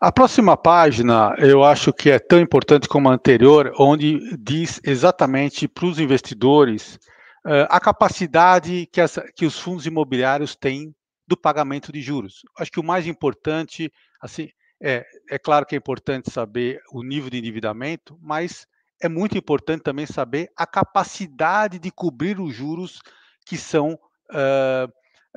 [0.00, 5.68] A próxima página eu acho que é tão importante como a anterior, onde diz exatamente
[5.68, 6.98] para os investidores
[7.44, 10.94] uh, a capacidade que, essa, que, os fundos imobiliários têm
[11.28, 12.40] do pagamento de juros.
[12.58, 14.48] Acho que o mais importante, assim,
[14.82, 18.66] é, é claro que é importante saber o nível de endividamento, mas
[19.00, 23.00] é muito importante também saber a capacidade de cobrir os juros
[23.44, 23.98] que são
[24.30, 24.86] uh,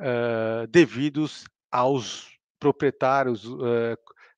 [0.00, 2.28] uh, devidos aos
[2.60, 3.44] proprietários,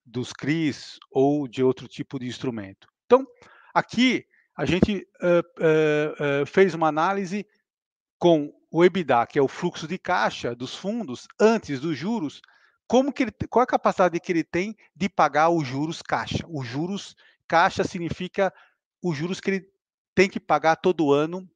[0.06, 2.86] dos CRIs ou de outro tipo de instrumento.
[3.04, 3.26] Então,
[3.74, 4.24] aqui
[4.56, 7.46] a gente uh, uh, uh, fez uma análise
[8.18, 12.40] com o EBITDA, que é o fluxo de caixa dos fundos antes dos juros,
[12.86, 16.46] como que ele, qual a capacidade que ele tem de pagar os juros caixa.
[16.48, 17.14] Os juros
[17.48, 18.52] caixa significa
[19.02, 19.70] os juros que ele
[20.14, 21.48] tem que pagar todo ano,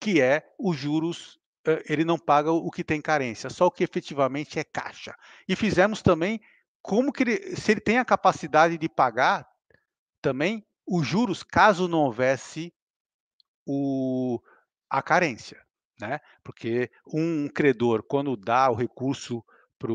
[0.00, 1.40] que é os juros
[1.88, 5.14] ele não paga o que tem carência, só o que efetivamente é caixa.
[5.48, 6.40] E fizemos também
[6.82, 9.48] como que ele, se ele tem a capacidade de pagar
[10.20, 12.74] também os juros caso não houvesse
[13.64, 14.40] o,
[14.90, 15.64] a carência,
[16.00, 16.20] né?
[16.42, 19.44] Porque um credor, quando dá o recurso
[19.78, 19.92] para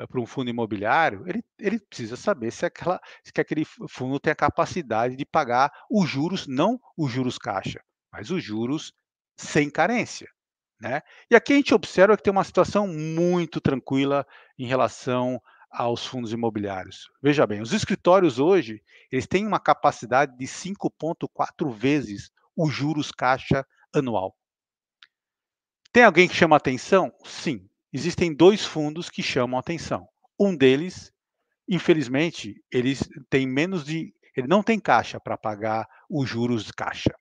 [0.00, 4.36] eh, um fundo imobiliário, ele, ele precisa saber se, aquela, se aquele fundo tem a
[4.36, 7.80] capacidade de pagar os juros, não os juros caixa,
[8.12, 8.92] mas os juros
[9.36, 10.28] sem carência.
[10.80, 11.02] Né?
[11.30, 14.26] E aqui a gente observa que tem uma situação muito tranquila
[14.58, 17.08] em relação aos fundos imobiliários.
[17.22, 18.82] Veja bem, os escritórios hoje,
[19.12, 24.34] eles têm uma capacidade de 5.4 vezes os juros caixa anual.
[25.92, 27.12] Tem alguém que chama atenção?
[27.24, 30.06] Sim, existem dois fundos que chamam atenção.
[30.38, 31.12] Um deles,
[31.68, 32.62] infelizmente,
[33.46, 37.14] menos de ele não tem caixa para pagar os juros de caixa.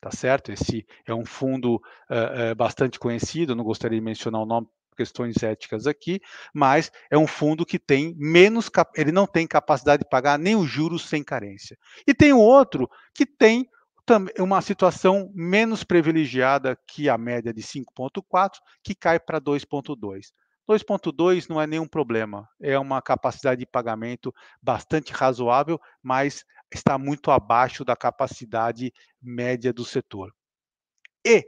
[0.00, 0.52] Tá certo?
[0.52, 5.42] Esse é um fundo uh, uh, bastante conhecido, não gostaria de mencionar o nome questões
[5.42, 6.20] éticas aqui,
[6.54, 10.70] mas é um fundo que tem menos, ele não tem capacidade de pagar nem os
[10.70, 11.76] juros sem carência.
[12.06, 13.68] E tem o outro que tem
[14.38, 20.32] uma situação menos privilegiada que a média de 5,4, que cai para 2,2.
[20.68, 27.30] 2,2 não é nenhum problema, é uma capacidade de pagamento bastante razoável, mas está muito
[27.30, 30.32] abaixo da capacidade média do setor.
[31.24, 31.44] E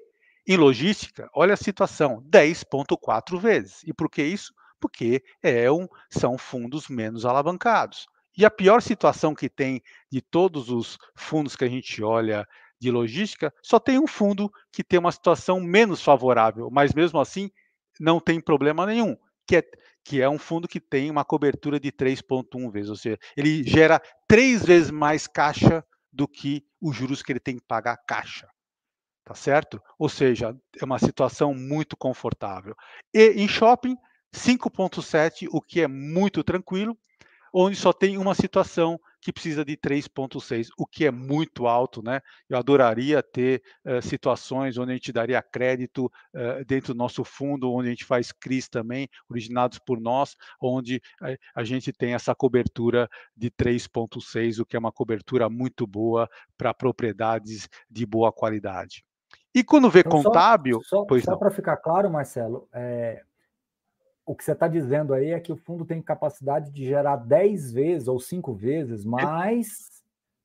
[0.47, 3.83] em logística, olha a situação, 10,4 vezes.
[3.85, 4.55] E por que isso?
[4.81, 8.07] Porque é um, são fundos menos alavancados.
[8.37, 12.47] E a pior situação que tem de todos os fundos que a gente olha
[12.81, 17.51] de logística, só tem um fundo que tem uma situação menos favorável, mas mesmo assim
[17.99, 19.63] não tem problema nenhum, que é,
[20.05, 24.01] que é um fundo que tem uma cobertura de 3,1 vezes, ou seja, ele gera
[24.29, 28.47] três vezes mais caixa do que os juros que ele tem que pagar caixa
[29.25, 29.83] tá certo?
[29.99, 32.77] Ou seja, é uma situação muito confortável.
[33.13, 33.97] E em shopping,
[34.33, 36.97] 5.7, o que é muito tranquilo,
[37.59, 42.21] onde só tem uma situação que precisa de 3.6, o que é muito alto, né?
[42.51, 47.73] Eu adoraria ter uh, situações onde a gente daria crédito uh, dentro do nosso fundo,
[47.73, 52.35] onde a gente faz CRIs também, originados por nós, onde a, a gente tem essa
[52.35, 59.03] cobertura de 3.6, o que é uma cobertura muito boa para propriedades de boa qualidade.
[59.55, 60.83] E quando vê então, contábil.
[60.85, 63.23] Só, só, só para ficar claro, Marcelo, é,
[64.27, 67.73] o que você está dizendo aí é que o fundo tem capacidade de gerar 10
[67.73, 69.87] vezes ou 5 vezes mais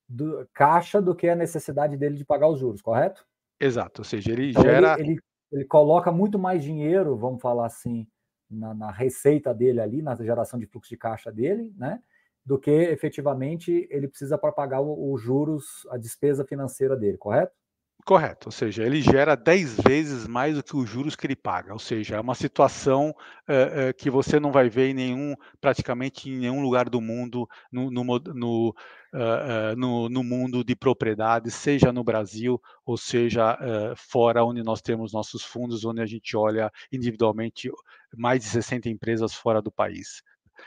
[0.08, 3.26] do, caixa do que a necessidade dele de pagar os juros, correto?
[3.60, 5.00] Exato, ou seja, ele então, gera.
[5.00, 5.20] Ele, ele,
[5.52, 8.08] ele, coloca muito mais dinheiro, vamos falar assim,
[8.50, 12.00] na, na receita dele ali, na geração de fluxo de caixa dele, né?
[12.46, 17.54] Do que efetivamente ele precisa para pagar os juros, a despesa financeira dele, correto?
[18.04, 21.72] Correto, ou seja, ele gera 10 vezes mais do que os juros que ele paga,
[21.72, 23.14] ou seja, é uma situação
[23.48, 27.48] é, é, que você não vai ver em nenhum, praticamente em nenhum lugar do mundo,
[27.72, 33.58] no, no, no, uh, no, no mundo de propriedades, seja no Brasil ou seja
[33.96, 37.70] fora, onde nós temos nossos fundos, onde a gente olha individualmente
[38.18, 40.24] mais de 60 empresas fora do país.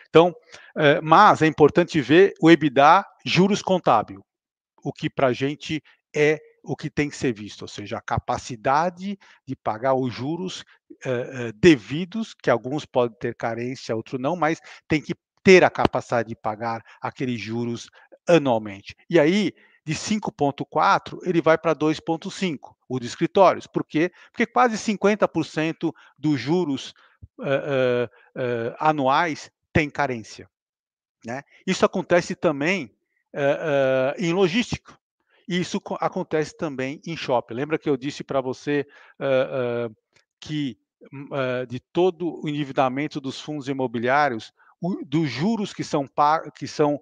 [0.08, 0.34] Então,
[1.02, 4.24] mas é importante ver o EBITDA juros contábil,
[4.82, 5.82] o que para a gente
[6.14, 10.64] é o que tem que ser visto, ou seja, a capacidade de pagar os juros
[11.05, 15.70] uh, uh, devidos, que alguns podem ter carência, outros não, mas tem que ter a
[15.70, 17.90] capacidade de pagar aqueles juros
[18.27, 18.96] anualmente.
[19.11, 19.53] E aí,
[19.85, 23.66] de 5,4, ele vai para 2,5, o de escritórios.
[23.66, 24.11] Por quê?
[24.31, 26.94] Porque quase 50% dos juros
[27.38, 28.09] uh,
[28.79, 30.48] anuais tem carência.
[31.27, 31.42] Né?
[31.66, 32.90] Isso acontece também
[34.16, 34.96] em logística.
[35.48, 37.54] E isso acontece também em shopping.
[37.54, 38.87] Lembra que eu disse para você
[39.20, 39.96] uh, uh,
[40.40, 46.09] que uh, de todo o endividamento dos fundos imobiliários, o, dos juros que são,
[46.57, 47.00] que são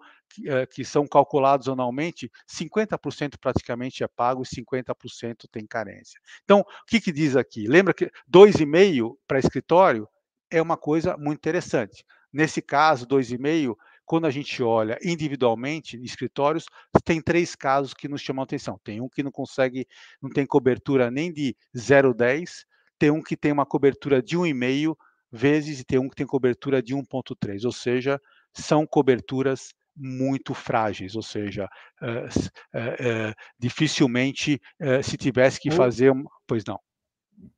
[0.70, 6.18] que são calculados anualmente, 50% praticamente é pago e 50% tem carência.
[6.42, 7.66] Então, o que, que diz aqui?
[7.66, 10.08] Lembra que 2,5 para escritório
[10.50, 12.02] é uma coisa muito interessante.
[12.32, 16.64] Nesse caso, 2,5 quando a gente olha individualmente em escritórios,
[17.04, 18.78] tem três casos que nos chamam a atenção.
[18.82, 19.86] Tem um que não consegue,
[20.20, 22.64] não tem cobertura nem de 0,10,
[22.98, 24.96] tem um que tem uma cobertura de 1,5
[25.30, 28.20] vezes e tem um que tem cobertura de 1,3, ou seja,
[28.52, 31.68] são coberturas muito frágeis, ou seja,
[32.00, 34.60] uh, uh, uh, dificilmente
[35.02, 36.12] se tivesse que fazer,
[36.46, 36.78] pois não.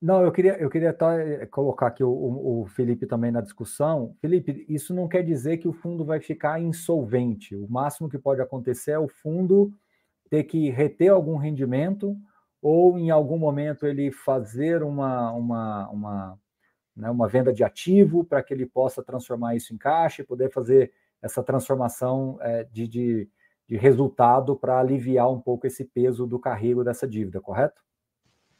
[0.00, 4.14] Não, eu queria, eu queria até colocar aqui o, o, Felipe também na discussão.
[4.20, 7.54] Felipe, isso não quer dizer que o fundo vai ficar insolvente.
[7.56, 9.72] O máximo que pode acontecer é o fundo
[10.30, 12.16] ter que reter algum rendimento
[12.60, 16.38] ou em algum momento ele fazer uma, uma, uma,
[16.96, 20.50] né, uma venda de ativo para que ele possa transformar isso em caixa e poder
[20.50, 23.28] fazer essa transformação é, de, de,
[23.68, 27.82] de resultado para aliviar um pouco esse peso do carrego dessa dívida, correto?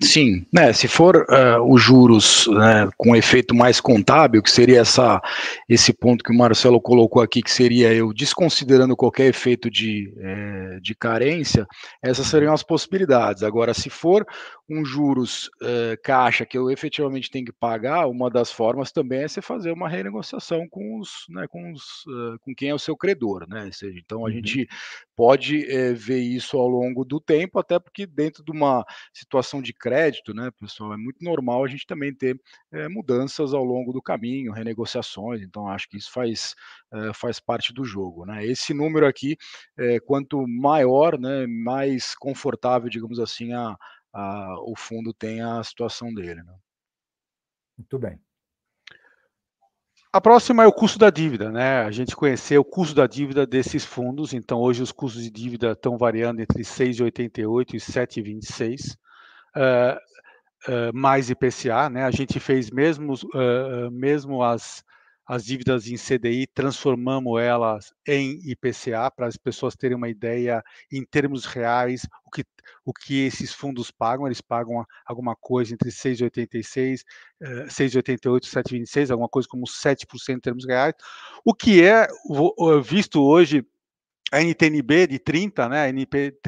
[0.03, 5.23] Sim, né, se for uh, os juros né, com efeito mais contábil, que seria essa,
[5.69, 10.81] esse ponto que o Marcelo colocou aqui, que seria eu desconsiderando qualquer efeito de, é,
[10.81, 11.67] de carência,
[12.03, 13.45] essas seriam as possibilidades.
[13.45, 14.27] Agora, se for
[14.69, 19.29] um juros uh, caixa que eu efetivamente tenho que pagar, uma das formas também é
[19.29, 22.97] você fazer uma renegociação com os, né, com, os, uh, com quem é o seu
[22.97, 23.71] credor, né?
[23.73, 24.33] Seja, então a uhum.
[24.33, 24.67] gente
[25.15, 30.33] pode ver isso ao longo do tempo, até porque dentro de uma situação de crédito,
[30.33, 32.41] né, pessoal, é muito normal a gente também ter
[32.73, 35.43] é, mudanças ao longo do caminho, renegociações.
[35.43, 36.55] Então acho que isso faz
[36.93, 38.47] é, faz parte do jogo, né?
[38.47, 39.37] Esse número aqui,
[40.07, 43.77] quanto maior, né, mais confortável, digamos assim, a
[44.15, 46.43] a, o fundo tem a situação dele.
[46.43, 46.55] Né?
[47.77, 48.19] Muito bem.
[50.13, 51.81] A próxima é o custo da dívida, né?
[51.81, 55.73] A gente conheceu o custo da dívida desses fundos, então hoje os custos de dívida
[55.73, 58.97] estão variando entre 6,88 e 7,26,
[59.57, 62.05] uh, mais IPCA, né?
[62.05, 64.85] A gente fez mesmo, uh, mesmo as,
[65.27, 70.63] as dívidas em CDI, transformamos elas em IPCA, para as pessoas terem uma ideia
[70.93, 72.45] em termos reais, o que,
[72.85, 77.03] o que esses fundos pagam, eles pagam alguma coisa entre 6,86,
[77.69, 80.95] 6,88, 7,26, alguma coisa como 7% em termos reais,
[81.45, 82.07] o que é
[82.83, 83.65] visto hoje
[84.35, 86.41] a NTNB de 30, né, a, NP,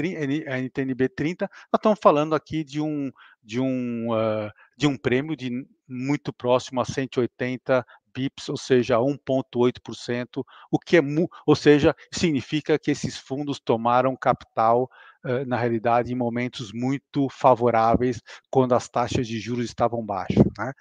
[0.49, 5.37] a NTNB 30, nós estamos falando aqui de um, de um, uh, de um prêmio
[5.37, 11.01] de muito próximo a 180 bips, ou seja, 1,8%, o que é,
[11.46, 14.90] ou seja, significa que esses fundos tomaram capital,
[15.25, 18.20] uh, na realidade, em momentos muito favoráveis,
[18.51, 20.44] quando as taxas de juros estavam baixas.
[20.59, 20.72] Né?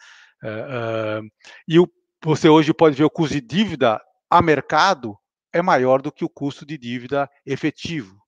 [0.44, 1.30] Uh,
[1.68, 1.88] e o,
[2.24, 5.16] você hoje pode ver o custo de dívida a mercado
[5.56, 8.22] é maior do que o custo de dívida efetivo.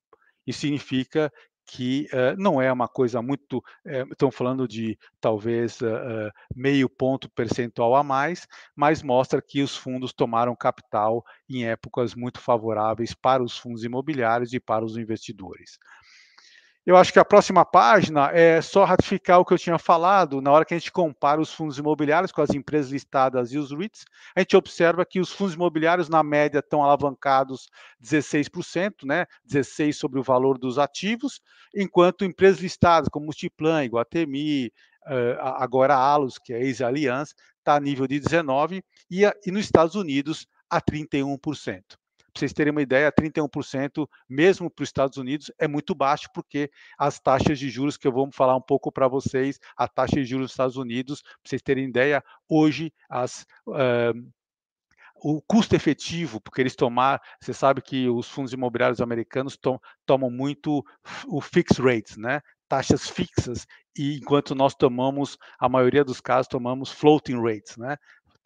[0.46, 1.30] Isso significa
[1.66, 3.58] que uh, não é uma coisa muito.
[3.84, 9.76] Uh, estão falando de talvez uh, meio ponto percentual a mais, mas mostra que os
[9.76, 15.78] fundos tomaram capital em épocas muito favoráveis para os fundos imobiliários e para os investidores.
[16.88, 20.40] Eu acho que a próxima página é só ratificar o que eu tinha falado.
[20.40, 23.70] Na hora que a gente compara os fundos imobiliários com as empresas listadas e os
[23.70, 27.68] REITs, a gente observa que os fundos imobiliários, na média, estão alavancados
[28.02, 29.26] 16%, né?
[29.46, 31.42] 16% sobre o valor dos ativos,
[31.76, 34.72] enquanto empresas listadas como Multiplan, Iguatemi,
[35.08, 39.66] eh, agora Alus, que é a ex-Aliança, está a nível de 19%, e, e nos
[39.66, 41.82] Estados Unidos a 31%.
[42.38, 46.70] Para vocês terem uma ideia, 31%, mesmo para os Estados Unidos, é muito baixo, porque
[46.96, 50.24] as taxas de juros, que eu vou falar um pouco para vocês, a taxa de
[50.24, 53.44] juros dos Estados Unidos, para vocês terem ideia, hoje as.
[53.66, 54.30] Uh,
[55.20, 59.76] o custo efetivo, porque eles tomar, você sabe que os fundos imobiliários americanos tom,
[60.06, 60.84] tomam muito
[61.26, 62.40] o fixed rates, né?
[62.68, 63.66] Taxas fixas,
[63.98, 67.96] e enquanto nós tomamos, a maioria dos casos, tomamos floating rates, né?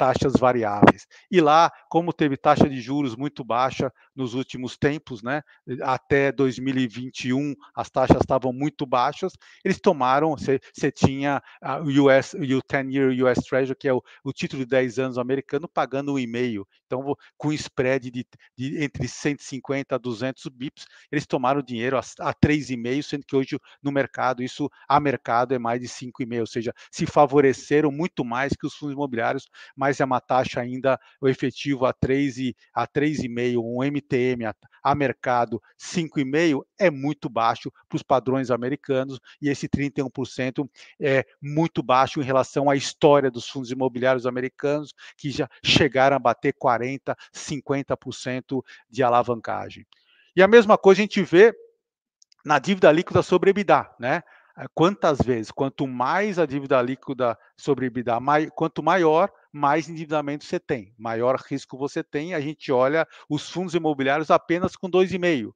[0.03, 1.07] Taxas variáveis.
[1.31, 5.43] E lá, como teve taxa de juros muito baixa nos últimos tempos, né,
[5.81, 9.33] até 2021 as taxas estavam muito baixas,
[9.65, 11.41] eles tomaram, você tinha
[11.85, 15.69] o US, o 10-year US Treasury, que é o, o, título de 10 anos americano,
[15.69, 16.67] pagando um e-mail.
[16.85, 18.27] Então, com spread de,
[18.59, 23.57] de, entre 150 a 200 bips, eles tomaram dinheiro a, a 3,5, sendo que hoje
[23.81, 28.53] no mercado, isso a mercado é mais de 5,5, ou seja, se favoreceram muito mais
[28.53, 29.47] que os fundos imobiliários
[29.77, 34.47] mais mais é uma taxa ainda, o efetivo a 3 e a 3,5, um MTM
[34.47, 40.69] a, a mercado 5,5 é muito baixo para os padrões americanos e esse 31%
[41.01, 46.19] é muito baixo em relação à história dos fundos imobiliários americanos que já chegaram a
[46.19, 49.87] bater 40, 50% de alavancagem.
[50.35, 51.55] E a mesma coisa a gente vê
[52.45, 54.23] na dívida líquida sobre EBITDA, né?
[54.75, 60.61] Quantas vezes, quanto mais a dívida líquida sobre EBITDA, mai, quanto maior, mais endividamento você
[60.61, 62.35] tem, maior risco você tem.
[62.35, 65.53] A gente olha os fundos imobiliários apenas com 2,5.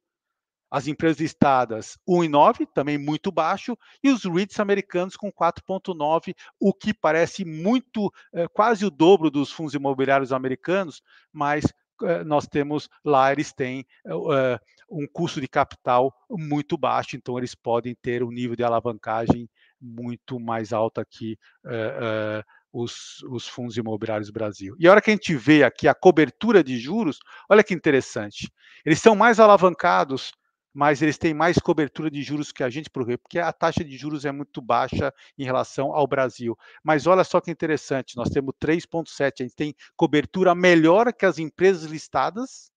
[0.69, 6.93] As empresas listadas 1,9, também muito baixo, e os REITs americanos com 4,9, o que
[6.93, 11.65] parece muito, é, quase o dobro dos fundos imobiliários americanos, mas
[12.03, 13.85] é, nós temos lá, eles têm
[14.89, 20.39] um custo de capital muito baixo, então eles podem ter um nível de alavancagem muito
[20.39, 21.37] mais alto que
[22.71, 24.75] os, os fundos imobiliários do Brasil.
[24.79, 27.19] E a hora que a gente vê aqui a cobertura de juros,
[27.49, 28.51] olha que interessante.
[28.85, 30.31] Eles são mais alavancados,
[30.73, 34.25] mas eles têm mais cobertura de juros que a gente, porque a taxa de juros
[34.25, 36.55] é muito baixa em relação ao Brasil.
[36.83, 41.39] Mas olha só que interessante, nós temos 3,7, a gente tem cobertura melhor que as
[41.39, 42.71] empresas listadas,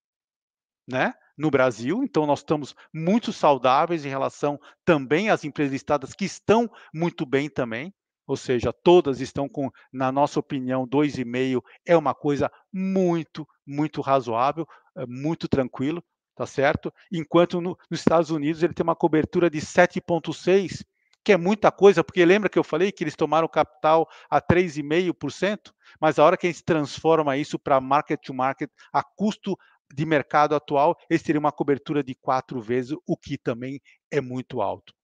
[0.88, 1.12] né?
[1.40, 6.70] No Brasil, então nós estamos muito saudáveis em relação também às empresas listadas que estão
[6.92, 7.94] muito bem também
[8.26, 14.68] ou seja, todas estão com, na nossa opinião, 2,5 é uma coisa muito, muito razoável,
[14.96, 16.00] é muito tranquilo,
[16.36, 16.94] tá certo?
[17.10, 20.84] Enquanto no, nos Estados Unidos ele tem uma cobertura de 7,6,
[21.24, 25.72] que é muita coisa, porque lembra que eu falei que eles tomaram capital a 3,5%,
[26.00, 29.58] mas a hora que a gente transforma isso para market to market, a custo
[29.92, 33.80] de mercado atual, eles teriam uma cobertura de quatro vezes, o que também
[34.10, 34.94] é muito alto.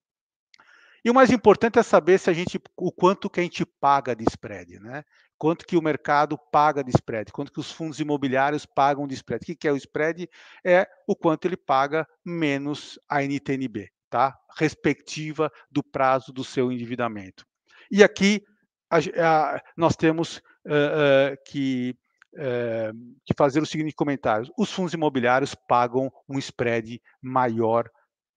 [1.05, 4.15] E o mais importante é saber se a gente, o quanto que a gente paga
[4.15, 5.05] de spread, né?
[5.39, 9.45] Quanto que o mercado paga de spread, quanto que os fundos imobiliários pagam de spread.
[9.45, 10.29] O que é o spread?
[10.65, 14.37] É o quanto ele paga menos a NTNB, tá?
[14.59, 17.47] Respectiva do prazo do seu endividamento.
[17.89, 18.43] E aqui
[18.91, 21.97] a, a, nós temos uh, uh, que,
[22.37, 27.91] uh, que fazer o seguinte comentário: os fundos imobiliários pagam um spread maior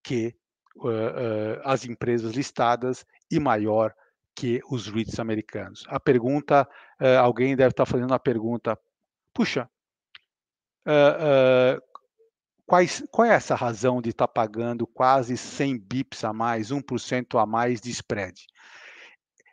[0.04, 0.36] que
[0.78, 3.94] uh, as empresas listadas e maior
[4.36, 5.86] que os REITs americanos.
[5.88, 6.68] A pergunta,
[7.02, 8.78] uh, alguém deve estar fazendo a pergunta,
[9.34, 9.70] puxa,
[12.66, 17.46] quais, qual é essa razão de estar pagando quase 100 bips a mais, 1% a
[17.46, 18.48] mais de spread?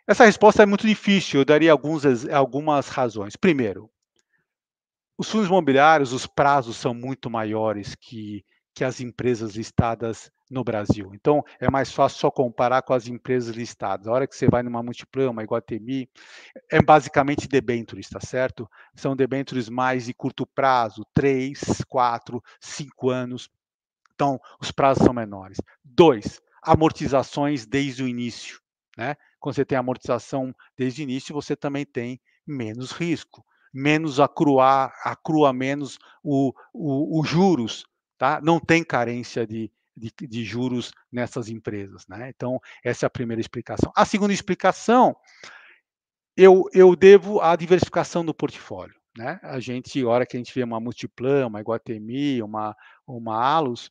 [0.09, 3.34] Essa resposta é muito difícil, eu daria alguns, algumas razões.
[3.34, 3.90] Primeiro,
[5.19, 8.45] os fundos imobiliários, os prazos são muito maiores que,
[8.75, 11.11] que as empresas listadas no Brasil.
[11.14, 14.07] Então, é mais fácil só comparar com as empresas listadas.
[14.07, 16.09] A hora que você vai numa Multiplan, uma Iguatemi,
[16.71, 18.69] é basicamente debentures, tá certo?
[18.95, 23.51] São debentures mais de curto prazo, três, quatro, cinco anos.
[24.14, 25.59] Então, os prazos são menores.
[25.85, 28.61] Dois, amortizações desde o início.
[28.97, 29.17] Né?
[29.41, 33.45] Quando você tem amortização desde o início, você também tem menos risco,
[33.77, 37.85] menos acruar, acrua menos o, o, o juros,
[38.16, 38.41] tá?
[38.43, 42.07] Não tem carência de, de, de juros nessas empresas.
[42.09, 42.33] Né?
[42.35, 43.93] Então, essa é a primeira explicação.
[43.95, 45.14] A segunda explicação,
[46.35, 48.97] eu, eu devo à diversificação do portfólio.
[49.14, 49.39] Né?
[49.43, 52.74] A gente, a hora que a gente vê uma Multiplan, uma Iguatemi, uma,
[53.07, 53.91] uma Alus,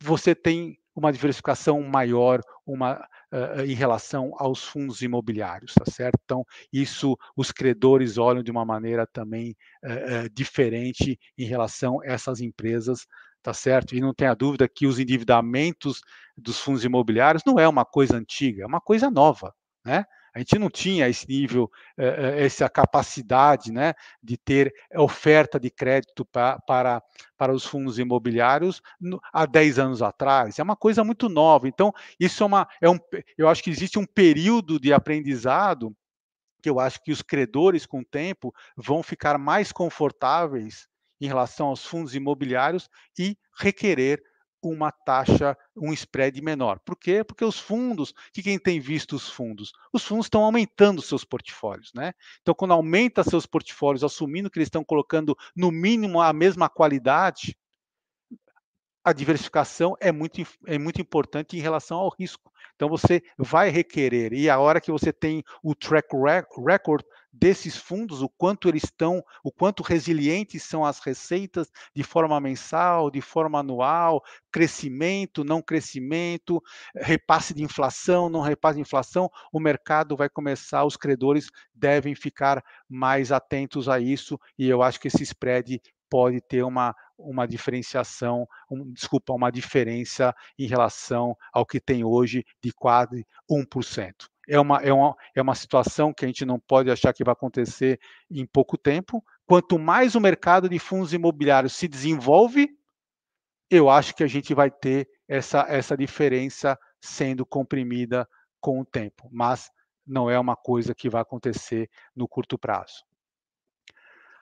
[0.00, 3.00] você tem uma diversificação maior uma,
[3.32, 6.18] uh, em relação aos fundos imobiliários, tá certo?
[6.24, 12.40] Então, isso os credores olham de uma maneira também uh, diferente em relação a essas
[12.40, 13.06] empresas
[13.42, 13.94] tá certo?
[13.94, 16.02] E não tenha dúvida que os endividamentos
[16.36, 20.04] dos fundos imobiliários não é uma coisa antiga, é uma coisa nova, né?
[20.34, 26.58] A gente não tinha esse nível, essa capacidade né, de ter oferta de crédito pra,
[26.60, 27.02] para,
[27.36, 28.80] para os fundos imobiliários
[29.32, 30.58] há 10 anos atrás.
[30.58, 31.68] É uma coisa muito nova.
[31.68, 32.68] Então, isso é uma.
[32.80, 32.98] É um,
[33.36, 35.94] eu acho que existe um período de aprendizado
[36.62, 40.86] que eu acho que os credores, com o tempo, vão ficar mais confortáveis
[41.20, 44.22] em relação aos fundos imobiliários e requerer
[44.62, 46.78] uma taxa, um spread menor.
[46.80, 47.24] Por quê?
[47.24, 49.72] Porque os fundos, que quem tem visto os fundos?
[49.92, 52.12] Os fundos estão aumentando seus portfólios, né?
[52.42, 57.56] Então, quando aumenta seus portfólios, assumindo que eles estão colocando no mínimo a mesma qualidade,
[59.02, 62.49] a diversificação é muito, é muito importante em relação ao risco.
[62.80, 66.16] Então você vai requerer, e a hora que você tem o track
[66.66, 72.40] record desses fundos, o quanto eles estão, o quanto resilientes são as receitas de forma
[72.40, 76.62] mensal, de forma anual, crescimento, não crescimento,
[76.96, 82.64] repasse de inflação, não repasse de inflação, o mercado vai começar, os credores devem ficar
[82.88, 88.46] mais atentos a isso, e eu acho que esse spread pode ter uma, uma diferenciação,
[88.70, 94.28] um, desculpa, uma diferença em relação ao que tem hoje de quase 1%.
[94.48, 97.32] É uma, é, uma, é uma situação que a gente não pode achar que vai
[97.32, 99.24] acontecer em pouco tempo.
[99.46, 102.68] Quanto mais o mercado de fundos imobiliários se desenvolve,
[103.70, 108.28] eu acho que a gente vai ter essa, essa diferença sendo comprimida
[108.60, 109.70] com o tempo, mas
[110.04, 113.04] não é uma coisa que vai acontecer no curto prazo.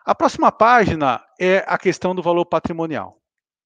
[0.08, 3.20] A próxima página é a questão do valor patrimonial.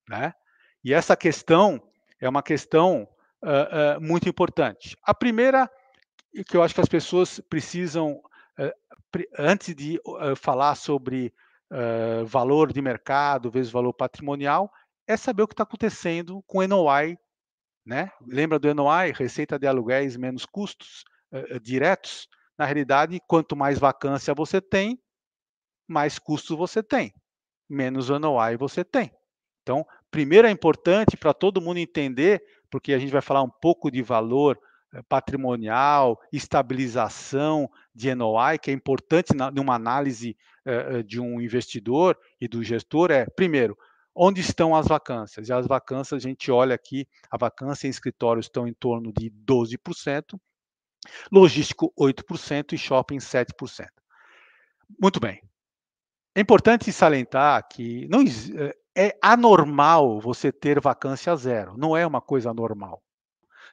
[0.09, 0.35] Né?
[0.83, 1.81] E essa questão
[2.21, 3.07] é uma questão
[3.41, 4.99] uh, uh, muito importante.
[5.05, 5.71] A primeira,
[6.49, 8.21] que eu acho que as pessoas precisam,
[8.59, 8.73] uh,
[9.39, 10.01] antes de
[10.37, 11.33] falar sobre
[12.27, 14.69] valor de mercado vezes valor patrimonial,
[15.07, 17.17] é saber o que está acontecendo com o NOI.
[17.87, 18.11] Né?
[18.27, 19.13] Lembra do NOI?
[19.13, 21.05] Receita de aluguéis menos custos
[21.63, 22.27] diretos.
[22.59, 25.01] Na realidade, quanto mais vacância você tem,
[25.93, 27.13] mais custos você tem,
[27.69, 29.13] menos NOI você tem.
[29.63, 33.91] Então, primeiro é importante para todo mundo entender, porque a gente vai falar um pouco
[33.91, 34.59] de valor
[34.93, 40.37] eh, patrimonial, estabilização de NOI, que é importante numa análise
[40.67, 43.77] uh, de um investidor e do gestor, é, primeiro,
[44.15, 45.49] onde estão as vacâncias?
[45.49, 49.31] E as vacâncias, a gente olha aqui, a vacância em escritório estão em torno de
[49.31, 50.39] 12%,
[51.31, 53.87] logístico 8% e shopping 7%.
[55.01, 55.41] Muito bem.
[56.35, 62.21] É importante salientar que não eh, é anormal você ter vacância zero, não é uma
[62.23, 63.03] coisa normal.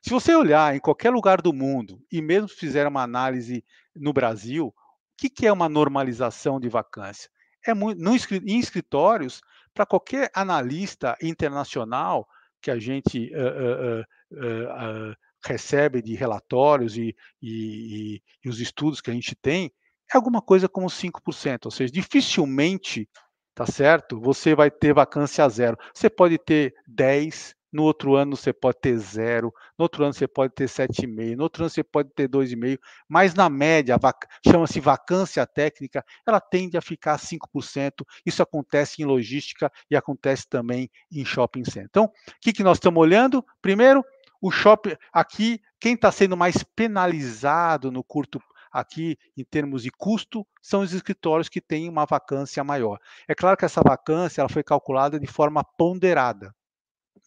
[0.02, 3.64] Se você olhar em qualquer lugar do mundo, e mesmo fizer uma análise
[3.96, 4.74] no Brasil, o
[5.18, 7.30] que, que é uma normalização de vacância?
[7.66, 9.42] É muito, no, em escritórios,
[9.74, 12.28] para qualquer analista internacional
[12.62, 19.00] que a gente uh, uh, uh, recebe de relatórios e, e, e, e os estudos
[19.02, 19.72] que a gente tem,
[20.14, 23.08] é alguma coisa como 5%, ou seja, dificilmente,
[23.54, 24.20] tá certo?
[24.20, 25.78] Você vai ter vacância zero.
[25.94, 30.28] Você pode ter 10, no outro ano você pode ter zero, no outro ano você
[30.28, 34.26] pode ter 7,5, no outro ano você pode ter 2,5, mas na média, vac...
[34.46, 38.04] chama-se vacância técnica, ela tende a ficar 5%.
[38.26, 41.88] Isso acontece em logística e acontece também em shopping center.
[41.90, 43.46] Então, o que, que nós estamos olhando?
[43.62, 44.04] Primeiro,
[44.42, 48.42] o shopping, aqui, quem está sendo mais penalizado no curto
[48.72, 53.00] aqui em termos de custo, são os escritórios que têm uma vacância maior.
[53.28, 56.54] É claro que essa vacância ela foi calculada de forma ponderada.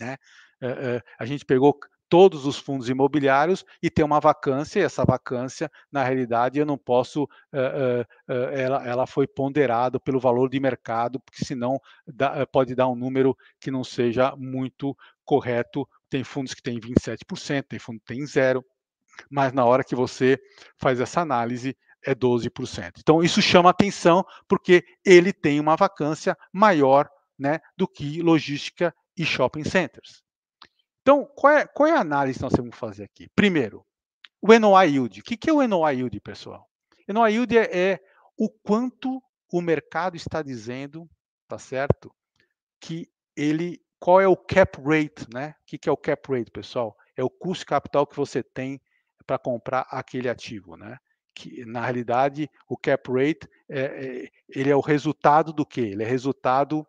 [0.00, 0.16] Né?
[1.18, 1.78] a gente pegou
[2.08, 6.76] todos os fundos imobiliários e tem uma vacância, e essa vacância, na realidade, eu não
[6.76, 7.26] posso,
[8.52, 11.80] ela, ela foi ponderada pelo valor de mercado, porque senão
[12.52, 15.88] pode dar um número que não seja muito correto.
[16.10, 18.62] Tem fundos que têm 27%, tem fundo que tem zero,
[19.30, 20.38] mas na hora que você
[20.76, 22.94] faz essa análise é 12%.
[22.98, 27.08] Então isso chama atenção porque ele tem uma vacância maior
[27.38, 30.22] né, do que logística e shopping centers.
[31.02, 33.28] Então, qual é, qual é a análise que nós temos que fazer aqui?
[33.34, 33.84] Primeiro,
[34.40, 35.20] o NOI Yield.
[35.20, 36.68] O que é o NOI Yield, pessoal?
[37.08, 38.00] NOI Yield é, é
[38.36, 41.08] o quanto o mercado está dizendo,
[41.48, 42.14] tá certo?
[42.80, 45.54] Que ele, qual é o cap rate, né?
[45.60, 46.96] O que é o cap rate, pessoal?
[47.16, 48.80] É o custo capital que você tem
[49.22, 50.98] para comprar aquele ativo, né?
[51.34, 55.80] Que na realidade o cap rate é, é, ele é o resultado do quê?
[55.80, 56.86] Ele é resultado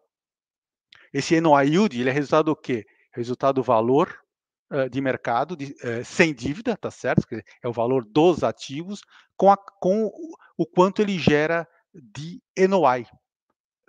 [1.14, 2.86] esse NOI yield, ele é resultado do quê?
[3.14, 4.14] Resultado do valor
[4.72, 7.28] uh, de mercado de, uh, sem dívida, tá certo?
[7.62, 9.02] É o valor dos ativos
[9.38, 10.12] com, a, com
[10.58, 13.06] o quanto ele gera de NOI.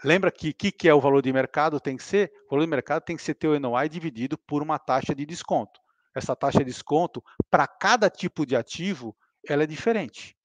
[0.04, 1.80] Lembra que o que, que, é o valor de mercado?
[1.80, 4.78] Tem que ser, o valor de mercado tem que ser teu NOI dividido por uma
[4.78, 5.80] taxa de desconto
[6.14, 10.36] essa taxa de desconto para cada tipo de ativo ela é diferente.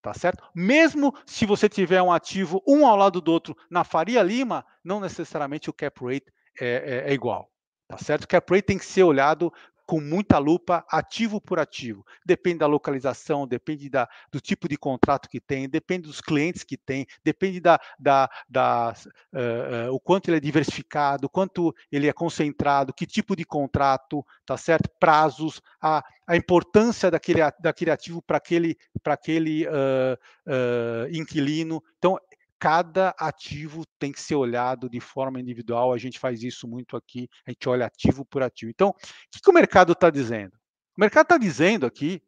[0.00, 0.42] Tá certo?
[0.54, 5.00] Mesmo se você tiver um ativo um ao lado do outro na Faria Lima, não
[5.00, 7.50] necessariamente o cap rate é, é, é igual.
[7.88, 8.24] Tá certo?
[8.24, 9.52] O cap rate tem que ser olhado
[9.86, 12.04] com muita lupa, ativo por ativo.
[12.24, 16.76] Depende da localização, depende da, do tipo de contrato que tem, depende dos clientes que
[16.76, 18.92] tem, depende da, da, da
[19.32, 24.26] uh, uh, o quanto ele é diversificado, quanto ele é concentrado, que tipo de contrato,
[24.44, 24.90] tá certo?
[24.98, 31.82] Prazos, a, a importância daquele, daquele ativo para aquele, aquele uh, inquilino.
[31.98, 32.18] Então,
[32.58, 35.92] cada ativo tem que ser olhado de forma individual.
[35.92, 38.70] A gente faz isso muito aqui, a gente olha ativo por ativo.
[38.70, 38.94] Então, o
[39.30, 40.54] que, que o mercado está dizendo?
[40.96, 42.22] O mercado está dizendo aqui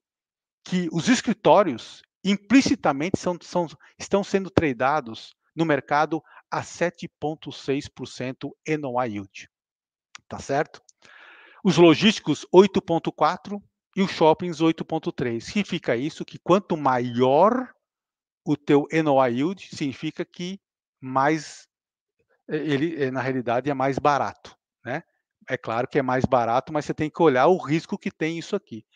[0.65, 3.67] que os escritórios implicitamente são, são,
[3.99, 9.49] estão sendo tradeados no mercado a 7,6% NOI yield.
[10.29, 10.83] Tá certo?
[11.65, 13.61] Os logísticos 8,4%
[13.97, 15.41] e os shoppings 8,3%.
[15.41, 17.73] Significa isso que quanto maior
[18.49, 20.59] o teu NOI yield significa que
[20.99, 21.69] mais
[22.49, 25.03] ele eh, na realidade é mais barato, né?
[25.47, 28.39] É claro que é mais barato, mas você tem que olhar o risco que tem
[28.39, 28.87] isso aqui.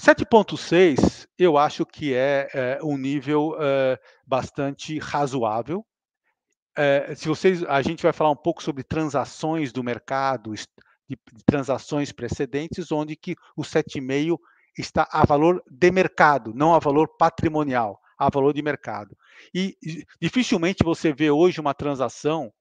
[0.00, 5.84] 7.6 eu acho que é, é um nível é, bastante razoável.
[6.74, 11.44] É, se vocês, a gente vai falar um pouco sobre transações do mercado, de, de
[11.44, 14.38] transações precedentes, onde que o 7,5
[14.78, 19.16] está a valor de mercado, não a valor patrimonial a valor de mercado.
[19.54, 19.76] E
[20.20, 22.52] dificilmente você vê hoje uma transação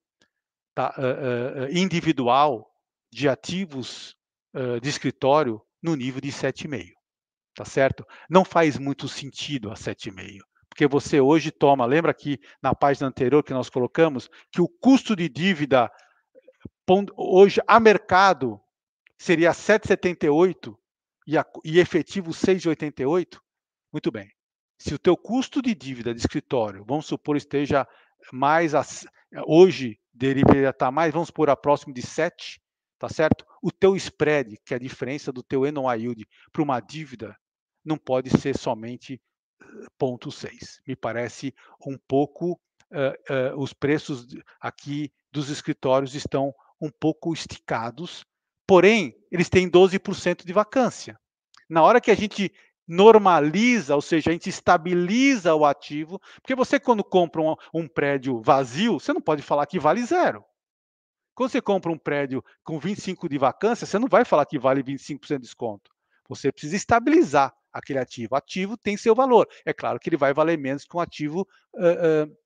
[0.73, 2.69] tá, uh, uh, individual
[3.11, 4.15] de ativos
[4.53, 6.91] uh, de escritório no nível de 7,5.
[7.55, 8.05] Tá certo?
[8.29, 10.39] Não faz muito sentido a 7,5.
[10.67, 15.15] Porque você hoje toma, lembra que na página anterior que nós colocamos, que o custo
[15.15, 15.89] de dívida
[17.15, 18.59] hoje a mercado
[19.17, 20.75] seria 7,78
[21.25, 23.39] e, e efetivo 6,88?
[23.93, 24.34] Muito bem
[24.77, 27.87] se o teu custo de dívida de escritório, vamos supor, esteja
[28.31, 28.73] mais
[29.45, 32.61] hoje deveria estar mais, vamos supor, a próximo de 7,
[32.97, 33.45] tá certo?
[33.61, 37.35] O teu spread, que é a diferença do teu NOI yield para uma dívida,
[37.83, 39.21] não pode ser somente
[40.01, 40.79] 0,6.
[40.87, 41.53] Me parece
[41.85, 42.53] um pouco
[42.91, 44.27] uh, uh, os preços
[44.59, 48.25] aqui dos escritórios estão um pouco esticados,
[48.67, 51.19] porém, eles têm 12% de vacância.
[51.69, 52.51] Na hora que a gente
[52.87, 58.41] normaliza, ou seja, a gente estabiliza o ativo, porque você quando compra um, um, prédio
[58.41, 60.43] vazio, você não pode falar que vale zero.
[61.33, 64.81] Quando você compra um prédio com 25 de vacância, você não vai falar que vale
[64.81, 65.91] 25% de desconto.
[66.29, 68.35] Você precisa estabilizar aquele ativo.
[68.35, 69.47] Ativo tem seu valor.
[69.65, 72.37] É claro que ele vai valer menos que um ativo uh, uh,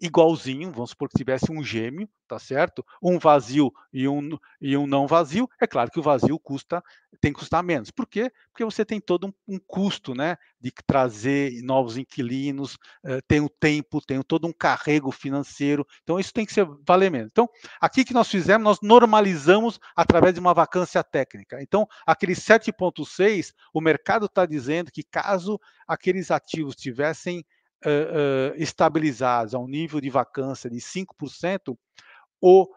[0.00, 2.84] igualzinho, vamos supor que tivesse um gêmeo, tá certo?
[3.02, 6.82] Um vazio e um, e um não vazio, é claro que o vazio custa,
[7.20, 7.90] tem que custar menos.
[7.90, 8.30] Por quê?
[8.50, 10.36] Porque você tem todo um, um custo, né?
[10.60, 12.74] De trazer novos inquilinos,
[13.04, 17.10] uh, tem o tempo, tem todo um carrego financeiro, então isso tem que ser valer
[17.10, 17.28] menos.
[17.30, 17.48] Então,
[17.80, 21.62] aqui que nós fizemos, nós normalizamos através de uma vacância técnica.
[21.62, 27.44] Então, aquele 7,6, o mercado está dizendo que caso aqueles ativos tivessem
[27.86, 31.76] uh, estabilizados a um nível de vacância de 5%,
[32.40, 32.68] o, uh,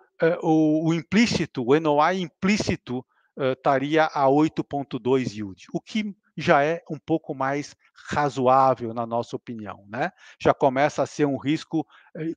[0.41, 3.05] o, o implícito, o NOI implícito,
[3.53, 7.73] estaria a 8,2 yield, o que já é um pouco mais
[8.09, 9.85] razoável, na nossa opinião.
[9.87, 10.11] Né?
[10.37, 11.87] Já começa a ser um risco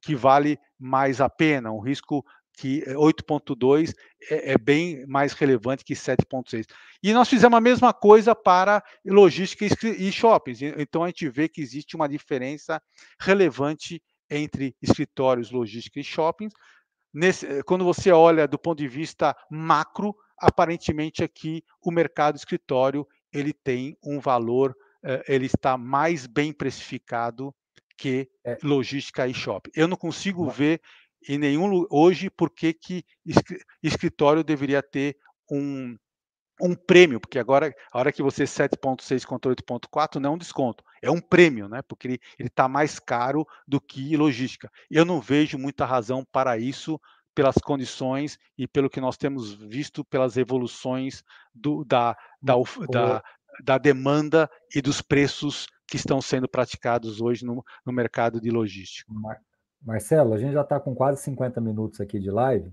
[0.00, 3.94] que vale mais a pena, um risco que 8.2
[4.30, 6.66] é, é, bem mais relevante que 7.6.
[7.02, 10.60] E nós fizemos a mesma coisa para logística e shoppings.
[10.62, 12.80] Então a gente vê que existe uma diferença
[13.20, 16.52] relevante entre escritórios, logística e shoppings.
[17.12, 23.52] Nesse, quando você olha do ponto de vista macro, aparentemente aqui o mercado escritório ele
[23.52, 24.74] tem um valor,
[25.04, 27.54] eh, ele está mais bem precificado
[27.96, 28.58] que é.
[28.62, 29.70] logística e shopping.
[29.74, 30.80] Eu não consigo ver
[31.28, 33.04] em nenhum hoje por que, que
[33.82, 35.16] escritório deveria ter
[35.50, 35.96] um,
[36.60, 40.84] um prêmio, porque agora, a hora que você 7.6 contra 8.4 não é um desconto,
[41.02, 41.82] é um prêmio, né?
[41.82, 44.70] Porque ele está mais caro do que logística.
[44.90, 47.00] Eu não vejo muita razão para isso
[47.34, 52.54] pelas condições e pelo que nós temos visto pelas evoluções do, da, da,
[52.90, 53.22] da,
[53.64, 59.12] da demanda e dos preços que estão sendo praticados hoje no, no mercado de logística.
[59.84, 62.72] Marcelo, a gente já está com quase 50 minutos aqui de live.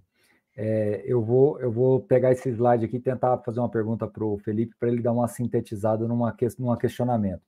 [0.56, 4.26] É, eu, vou, eu vou pegar esse slide aqui e tentar fazer uma pergunta para
[4.26, 7.42] o Felipe para ele dar uma sintetizada numa, numa questionamento.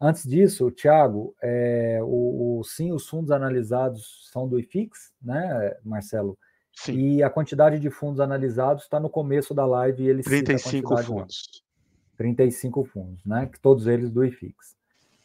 [0.00, 6.38] Antes disso, Thiago, é, o, o, sim, os fundos analisados são do IFIX, né, Marcelo?
[6.72, 6.92] Sim.
[6.92, 11.08] E a quantidade de fundos analisados está no começo da live e eles 35 fundos.
[11.08, 11.68] Lá.
[12.16, 13.50] 35 fundos, né?
[13.60, 14.54] Todos eles do IFIX.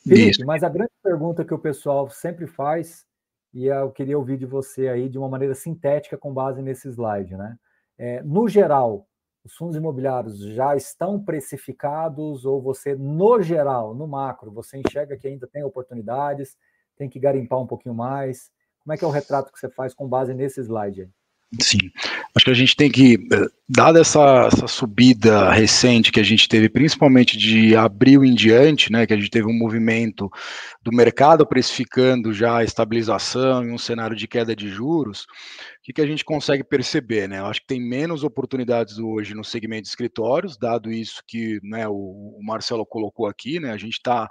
[0.04, 0.46] Felipe, Isso.
[0.46, 3.06] mas a grande pergunta que o pessoal sempre faz,
[3.54, 7.36] e eu queria ouvir de você aí de uma maneira sintética com base nesse slide,
[7.36, 7.58] né?
[7.97, 9.08] É, no geral,
[9.43, 15.28] os fundos imobiliários já estão precificados ou você, no geral, no macro, você enxerga que
[15.28, 16.58] ainda tem oportunidades,
[16.97, 18.51] tem que garimpar um pouquinho mais?
[18.80, 21.10] Como é que é o retrato que você faz com base nesse slide aí?
[21.62, 21.91] Sim,
[22.36, 26.48] acho que a gente tem que, eh, dada essa, essa, subida recente que a gente
[26.48, 30.32] teve, principalmente de abril em diante, né, que a gente teve um movimento
[30.82, 35.28] do mercado precificando já a estabilização e um cenário de queda de juros,
[35.84, 37.28] que, que a gente consegue perceber?
[37.28, 37.40] Né?
[37.40, 41.86] Eu acho que tem menos oportunidades hoje no segmento de escritórios, dado isso que né,
[41.88, 43.72] o, o Marcelo colocou aqui, né?
[43.72, 44.30] A gente está.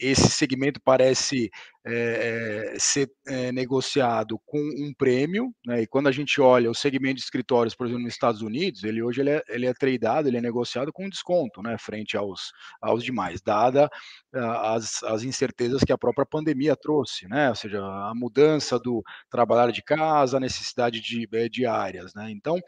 [0.00, 1.50] Esse segmento parece
[1.84, 5.82] é, ser é, negociado com um prêmio, né?
[5.82, 9.02] E quando a gente olha o segmento de escritórios, por exemplo, nos Estados Unidos, ele
[9.02, 11.76] hoje ele é, ele é tradeado, ele é negociado com desconto, né?
[11.76, 13.90] Frente aos, aos demais, dada
[14.32, 17.48] as, as incertezas que a própria pandemia trouxe, né?
[17.50, 22.30] Ou seja, a mudança do trabalhar de casa, a necessidade de, eh, de áreas, né?
[22.30, 22.58] Então,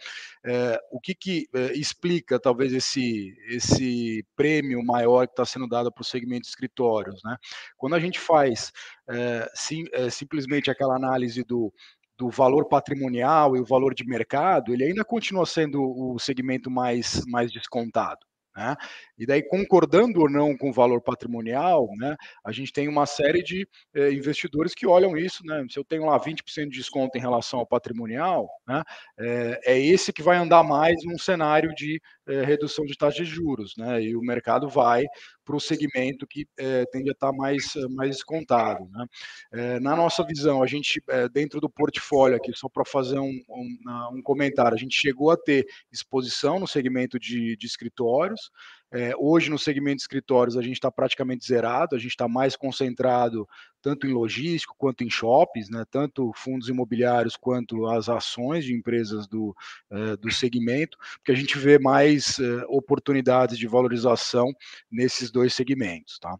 [0.44, 5.92] é, o que, que é, explica talvez esse, esse prêmio maior que está sendo dado
[5.92, 7.36] para o segmento de escritórios, né?
[7.76, 8.72] Quando a gente faz
[9.08, 11.72] é, sim, simplesmente aquela análise do
[12.18, 17.22] do valor patrimonial e o valor de mercado, ele ainda continua sendo o segmento mais,
[17.26, 18.20] mais descontado.
[18.56, 18.74] Né?
[19.18, 23.42] E daí, concordando ou não com o valor patrimonial, né, a gente tem uma série
[23.42, 25.44] de eh, investidores que olham isso.
[25.44, 25.66] Né?
[25.70, 28.82] Se eu tenho lá 20% de desconto em relação ao patrimonial, né,
[29.18, 33.24] é, é, esse que vai andar mais num cenário de eh, redução de taxa de
[33.24, 33.74] juros.
[33.76, 34.02] Né?
[34.02, 35.04] E o mercado vai
[35.44, 38.88] para o segmento que é, tende a estar mais, mais descontado.
[38.90, 39.06] Né?
[39.52, 43.40] É, na nossa visão, a gente, é, dentro do portfólio aqui, só para fazer um,
[43.48, 43.78] um,
[44.14, 48.50] um, comentário, a gente chegou a ter exposição no segmento de, de escritórios,
[48.92, 52.54] é, hoje, no segmento de escritórios, a gente está praticamente zerado, a gente está mais
[52.56, 53.46] concentrado
[53.82, 59.26] tanto em logístico quanto em shoppings, né, tanto fundos imobiliários quanto as ações de empresas
[59.26, 59.54] do,
[59.90, 64.52] é, do segmento, porque a gente vê mais é, oportunidades de valorização
[64.90, 66.18] nesses dois segmentos.
[66.18, 66.36] Tá?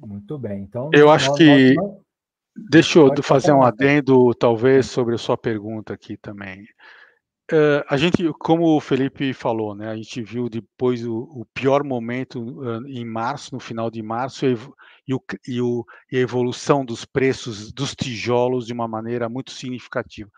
[0.00, 0.62] Muito bem.
[0.62, 1.74] Então, eu acho nós, que.
[1.74, 2.00] Nós, nós...
[2.68, 6.66] Deixa eu fazer um adendo, talvez, sobre a sua pergunta aqui também.
[7.52, 11.82] Uh, a gente, como o Felipe falou, né, a gente viu depois o, o pior
[11.82, 14.56] momento em março, no final de março, e,
[15.08, 19.50] e, o, e, o, e, a evolução dos preços dos tijolos de uma maneira muito
[19.50, 20.30] significativa.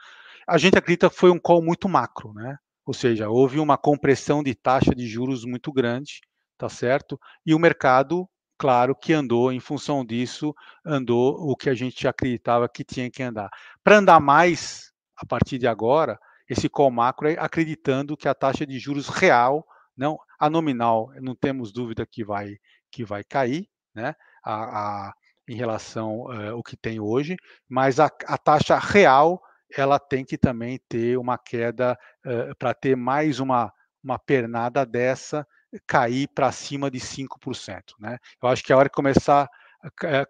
[0.49, 2.57] A gente acredita que foi um call muito macro, né?
[2.87, 6.21] Ou seja, houve uma compressão de taxa de juros muito grande,
[6.57, 7.21] tá certo?
[7.45, 8.27] E o mercado,
[8.59, 10.55] claro, que andou em função disso,
[10.85, 13.51] andou o que a gente acreditava que tinha que andar.
[13.85, 16.19] Para andar mais a partir de agora,
[16.53, 21.73] esse call macro acreditando que a taxa de juros real, não a nominal, não temos
[21.73, 22.57] dúvida que vai
[22.91, 24.15] que vai cair, né?
[24.45, 25.13] A, a
[25.49, 27.37] em relação uh, ao que tem hoje,
[27.69, 29.43] mas a, a, taxa real
[29.77, 33.73] ela tem que também ter uma queda uh, para ter mais uma,
[34.05, 35.45] uma pernada dessa
[35.87, 37.83] cair para cima de 5%.
[37.99, 38.19] Né?
[38.43, 39.49] Eu acho que a hora que começar eh,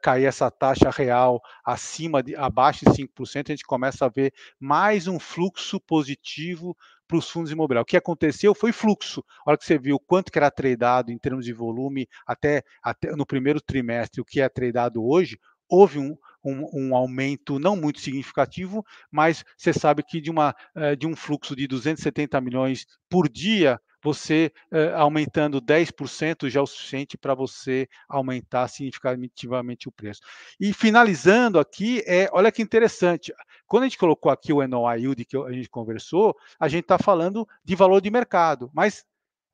[0.00, 5.06] cair essa taxa real acima de abaixo de 5%, a gente começa a ver mais
[5.06, 6.76] um fluxo positivo
[7.06, 7.84] para os fundos imobiliários.
[7.84, 9.22] O que aconteceu foi fluxo.
[9.44, 13.14] A hora que você viu quanto que era tradeado em termos de volume até, até
[13.14, 15.38] no primeiro trimestre, o que é tradeado hoje,
[15.68, 20.96] houve um, um, um, aumento não muito significativo, mas você sabe que de, uma, eh,
[20.96, 26.66] de um fluxo de 270 milhões por dia, você uh, aumentando 10% já é o
[26.66, 30.20] suficiente para você aumentar significativamente o preço.
[30.58, 33.32] E finalizando aqui, é, olha que interessante,
[33.66, 36.98] quando a gente colocou aqui o NOI Yield que a gente conversou, a gente está
[36.98, 39.04] falando de valor de mercado, mas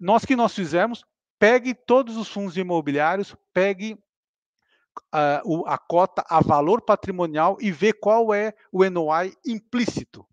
[0.01, 1.05] nós que nós fizemos,
[1.39, 3.95] pegue todos os fundos imobiliários, pegue
[5.15, 10.27] uh, o, a cota a valor patrimonial e vê qual é o NOI implícito,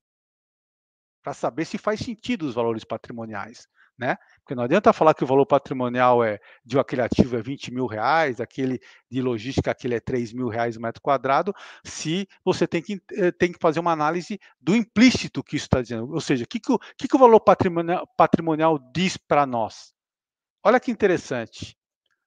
[1.22, 4.18] para saber se faz sentido os valores patrimoniais né?
[4.40, 7.86] Porque não adianta falar que o valor patrimonial é de aquele ativo é 20 mil
[7.86, 8.80] reais, aquele
[9.10, 13.32] de logística aquele é 3 mil reais o metro quadrado, se você tem que, eh,
[13.32, 16.12] tem que fazer uma análise do implícito que isso está dizendo.
[16.14, 19.94] Ou seja, o que, que, o, que, que o valor patrimonial, patrimonial diz para nós?
[20.64, 21.78] Olha que interessante.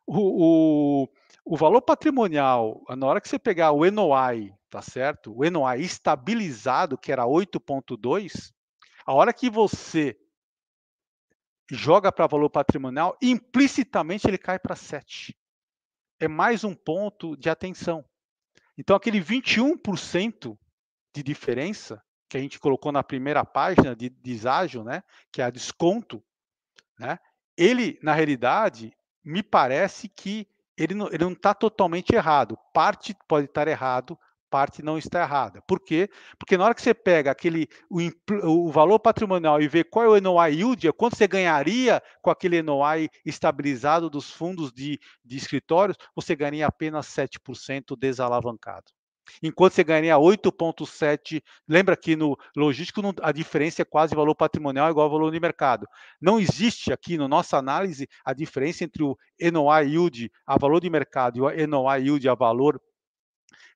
[0.07, 1.09] O, o,
[1.45, 5.35] o valor patrimonial, na hora que você pegar o NOI, tá certo?
[5.37, 8.53] O NOI estabilizado, que era 8,2,
[9.07, 10.17] a hora que você
[11.71, 15.37] joga para valor patrimonial, implicitamente ele cai para 7.
[16.21, 18.05] É mais um ponto de atenção.
[18.77, 20.57] Então, aquele 21%
[21.15, 25.03] de diferença que a gente colocou na primeira página de deságio, né,
[25.33, 26.23] que é a desconto,
[26.99, 27.19] né,
[27.57, 28.93] ele, na realidade,
[29.25, 30.47] me parece que
[30.77, 32.57] ele não está totalmente errado.
[32.73, 34.17] Parte pode estar errado,
[34.49, 35.63] parte não está errada.
[35.67, 36.09] Por quê?
[36.39, 38.01] Porque na hora que você pega aquele o,
[38.45, 42.31] o, valor patrimonial e vê qual é o NOI yield, é quanto você ganharia com
[42.31, 48.91] aquele NOI estabilizado dos fundos de, de escritórios, você ganharia apenas 7% desalavancado.
[49.43, 55.05] Enquanto você ganharia 8,7%, lembra que no logístico a diferença é quase valor patrimonial igual
[55.05, 55.87] ao valor de mercado.
[56.21, 60.91] Não existe aqui, na nossa análise, a diferença entre o NOI yield a valor de
[60.91, 62.81] mercado e o NOI yield a valor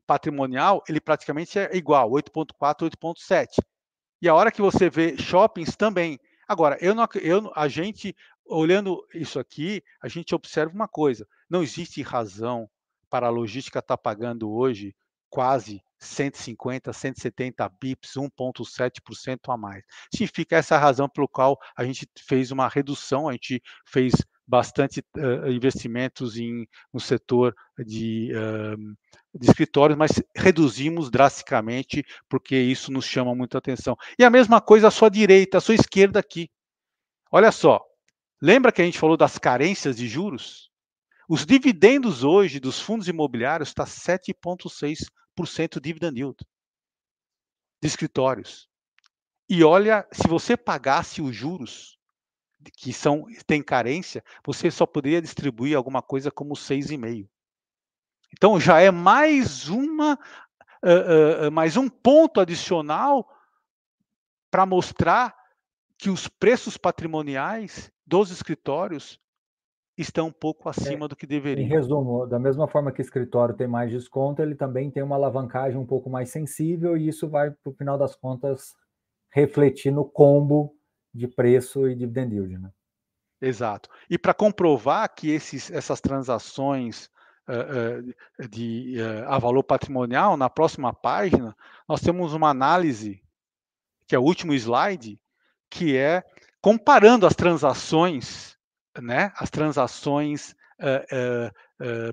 [0.07, 3.63] patrimonial, ele praticamente é igual, 8.4, 8.7.
[4.21, 6.19] E a hora que você vê shoppings também.
[6.47, 8.15] Agora, eu não, eu, a gente,
[8.47, 12.69] olhando isso aqui, a gente observa uma coisa: não existe razão
[13.11, 14.95] para a logística estar tá pagando hoje
[15.29, 19.83] quase 150, 170 bips, 1,7% a mais.
[20.13, 24.13] Significa essa razão pelo qual a gente fez uma redução, a gente fez
[24.47, 28.95] bastante uh, investimentos em, no setor de, uh,
[29.35, 33.97] de escritórios, mas reduzimos drasticamente porque isso nos chama muita atenção.
[34.19, 36.51] E a mesma coisa à sua direita, à sua esquerda aqui.
[37.31, 37.81] Olha só,
[38.41, 40.71] lembra que a gente falou das carências de juros?
[41.29, 46.37] Os dividendos hoje dos fundos imobiliários está 7,6% dividend yield
[47.81, 48.69] de escritórios.
[49.49, 51.99] E olha, se você pagasse os juros
[52.77, 57.29] que são tem carência, você só poderia distribuir alguma coisa como 6,5.
[58.33, 60.19] Então já é mais uma
[60.83, 63.29] uh, uh, mais um ponto adicional
[64.51, 65.35] para mostrar
[65.97, 69.21] que os preços patrimoniais dos escritórios
[69.97, 71.65] estão um pouco é, acima é, do que deveriam.
[71.65, 75.17] Em resumo, da mesma forma que o escritório tem mais desconto, ele também tem uma
[75.17, 78.75] alavancagem um pouco mais sensível e isso vai, para o final das contas,
[79.31, 80.75] refletir no combo
[81.15, 82.59] de preço e dividend yield.
[82.59, 82.71] Né?
[83.41, 83.89] Exato.
[84.09, 87.11] E para comprovar que esses, essas transações
[88.49, 91.57] de uh, a valor patrimonial, na próxima página,
[91.89, 93.23] nós temos uma análise,
[94.07, 95.21] que é o último slide,
[95.69, 96.23] que é
[96.61, 98.57] comparando as transações,
[99.01, 100.55] né, as transações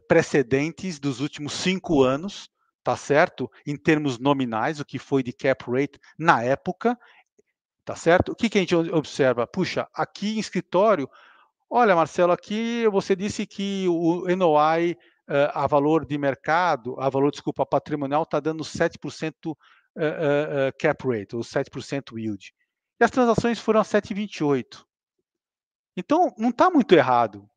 [0.07, 2.49] precedentes dos últimos cinco anos,
[2.83, 3.51] tá certo?
[3.65, 6.97] Em termos nominais, o que foi de cap rate na época,
[7.85, 8.31] tá certo?
[8.31, 9.47] O que, que a gente observa?
[9.47, 11.09] Puxa, aqui em escritório,
[11.69, 14.97] olha, Marcelo, aqui você disse que o NOI
[15.29, 19.55] uh, a valor de mercado, a valor, desculpa, patrimonial está dando 7% uh, uh,
[20.79, 22.51] cap rate, ou 7% yield.
[22.99, 24.83] E as transações foram a 7,28.
[25.95, 27.47] Então, não está muito errado.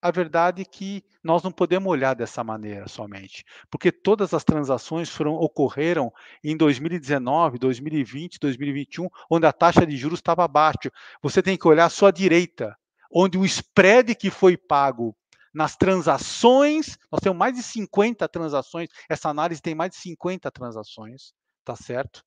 [0.00, 5.08] A verdade é que nós não podemos olhar dessa maneira somente, porque todas as transações
[5.08, 6.12] foram, ocorreram
[6.42, 10.90] em 2019, 2020, 2021, onde a taxa de juros estava baixa.
[11.22, 12.76] Você tem que olhar à sua direita,
[13.12, 15.16] onde o spread que foi pago
[15.52, 21.32] nas transações, nós temos mais de 50 transações, essa análise tem mais de 50 transações,
[21.64, 22.24] tá certo?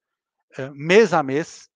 [0.58, 1.70] É, mês a mês,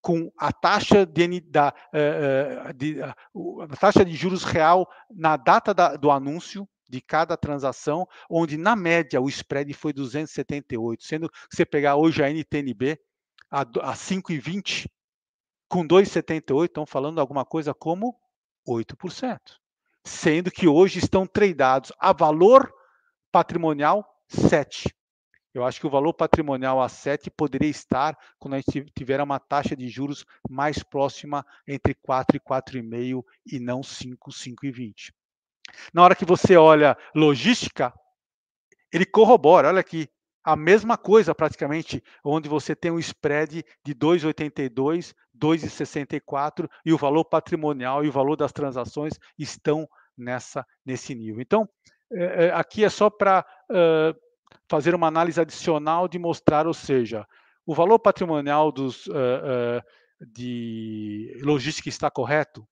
[0.00, 3.00] com a taxa de, da, uh, de,
[3.34, 8.58] uh, a taxa de juros real na data da, do anúncio de cada transação, onde
[8.58, 12.98] na média o spread foi 278, sendo que você pegar hoje a NTNB
[13.48, 14.88] a, a 5,20
[15.68, 18.14] com 2,78, estão falando alguma coisa como
[18.68, 19.61] 8%
[20.04, 22.72] sendo que hoje estão tradeados a valor
[23.30, 24.94] patrimonial 7.
[25.54, 29.38] Eu acho que o valor patrimonial a 7 poderia estar quando a gente tiver uma
[29.38, 35.12] taxa de juros mais próxima entre 4 e 4,5 e não 5, 5,20.
[35.92, 37.92] Na hora que você olha logística,
[38.90, 40.08] ele corrobora, olha aqui,
[40.44, 47.24] a mesma coisa praticamente, onde você tem um spread de 2,82, 2,64 e o valor
[47.24, 51.40] patrimonial e o valor das transações estão nessa nesse nível.
[51.40, 51.68] Então,
[52.12, 54.18] é, aqui é só para uh,
[54.68, 57.26] fazer uma análise adicional de mostrar, ou seja,
[57.64, 59.82] o valor patrimonial dos, uh,
[60.20, 62.66] de logística está correto?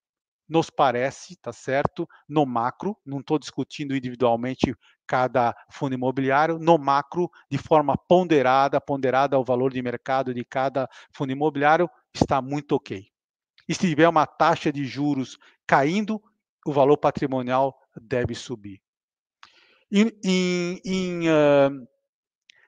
[0.51, 2.09] Nos parece, tá certo?
[2.29, 4.75] No macro, não estou discutindo individualmente
[5.07, 10.89] cada fundo imobiliário, no macro, de forma ponderada, ponderada ao valor de mercado de cada
[11.15, 13.07] fundo imobiliário, está muito ok.
[13.69, 15.39] E se tiver uma taxa de juros
[15.69, 16.21] caindo,
[16.67, 18.83] o valor patrimonial deve subir.
[19.93, 21.89] Em, em, em uh,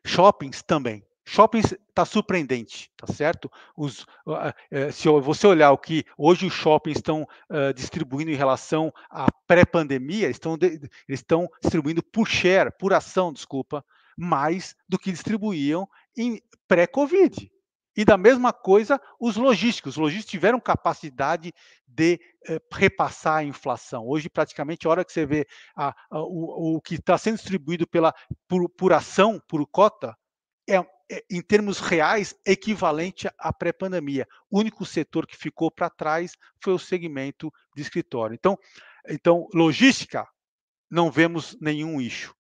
[0.07, 1.05] shoppings também.
[1.25, 3.51] Shoppings está surpreendente, tá certo?
[3.77, 8.93] Os, uh, se você olhar o que hoje os shoppings estão uh, distribuindo em relação
[9.11, 10.59] à pré-pandemia, estão,
[11.09, 13.85] estão distribuindo por share, por ação, desculpa,
[14.17, 17.51] mais do que distribuíam em pré-Covid.
[17.95, 19.97] E da mesma coisa os logísticos.
[19.97, 21.53] Os logísticos tiveram capacidade
[21.87, 22.19] de
[22.49, 24.09] eh, repassar a inflação.
[24.09, 25.47] Hoje, praticamente, a hora que você vê
[25.77, 28.15] a, a, o, o, que está sendo distribuído pela,
[28.49, 30.17] por, por ação, por cota,
[30.67, 30.87] é, é,
[31.31, 34.27] em termos reais, equivalente à pré-pandemia.
[34.51, 38.35] O único setor que ficou para trás foi o segmento de escritório.
[38.35, 38.59] Então,
[39.09, 40.27] então, logística,
[40.91, 42.35] não vemos nenhum eixo.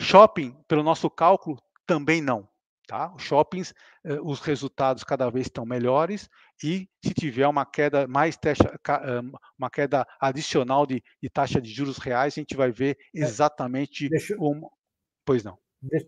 [0.00, 2.48] Shopping, pelo nosso cálculo, também não.
[2.86, 3.14] Tá?
[3.14, 6.26] Os shoppings, eh, os resultados cada vez estão melhores
[6.64, 8.80] e se tiver uma queda mais taxa,
[9.58, 14.08] uma queda adicional de, de, taxa de juros reais, a gente vai ver é, exatamente
[14.08, 14.34] Deixa...
[14.36, 14.72] como.
[15.22, 15.58] Pois não.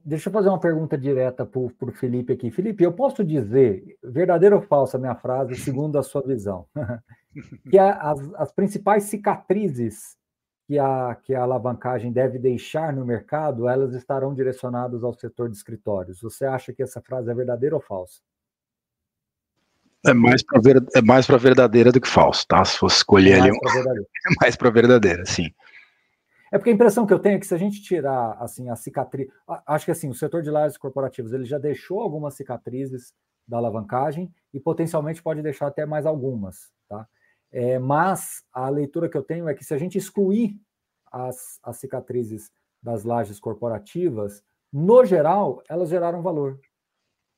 [0.04, 2.50] Deixa eu fazer uma pergunta direta para o Felipe aqui.
[2.50, 6.66] Felipe, eu posso dizer, verdadeira ou falsa a minha frase, segundo a sua visão,
[7.70, 10.16] que a, as, as principais cicatrizes
[10.66, 15.56] que a, que a alavancagem deve deixar no mercado, elas estarão direcionadas ao setor de
[15.56, 16.20] escritórios.
[16.20, 18.20] Você acha que essa frase é verdadeira ou falsa?
[20.06, 22.64] É mais para ver, é mais verdadeira do que falso, tá?
[22.64, 23.50] Se fosse escolher é ali,
[24.26, 25.52] é mais para verdadeira, sim.
[26.50, 28.76] É porque a impressão que eu tenho é que se a gente tirar assim a
[28.76, 29.28] cicatriz,
[29.66, 33.14] acho que assim o setor de lajes corporativos ele já deixou algumas cicatrizes
[33.46, 37.06] da alavancagem e potencialmente pode deixar até mais algumas, tá?
[37.52, 40.60] É, mas a leitura que eu tenho é que se a gente excluir
[41.10, 42.50] as, as cicatrizes
[42.82, 44.42] das lajes corporativas,
[44.72, 46.60] no geral elas geraram valor,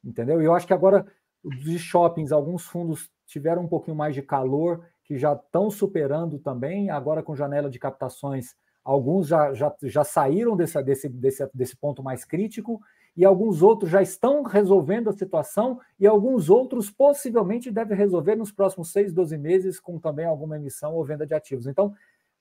[0.02, 0.40] entendeu?
[0.40, 1.06] E eu acho que agora
[1.44, 6.90] os shoppings, alguns fundos tiveram um pouquinho mais de calor, que já estão superando também,
[6.90, 8.54] agora com janela de captações
[8.84, 12.80] Alguns já, já, já saíram desse, desse, desse, desse ponto mais crítico
[13.16, 18.50] e alguns outros já estão resolvendo a situação e alguns outros possivelmente devem resolver nos
[18.50, 21.66] próximos 6, 12 meses com também alguma emissão ou venda de ativos.
[21.66, 21.94] Então,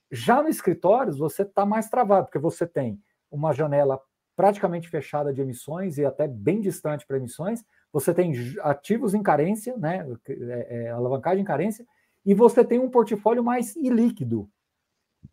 [0.10, 4.00] já no escritórios, você está mais travado, porque você tem uma janela
[4.36, 9.76] praticamente fechada de emissões e até bem distante para emissões, você tem ativos em carência,
[9.78, 11.86] né, é, é, alavancagem em carência,
[12.26, 14.50] e você tem um portfólio mais ilíquido,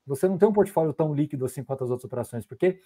[0.09, 2.81] você não tem um portfólio tão líquido assim quanto as outras operações, porque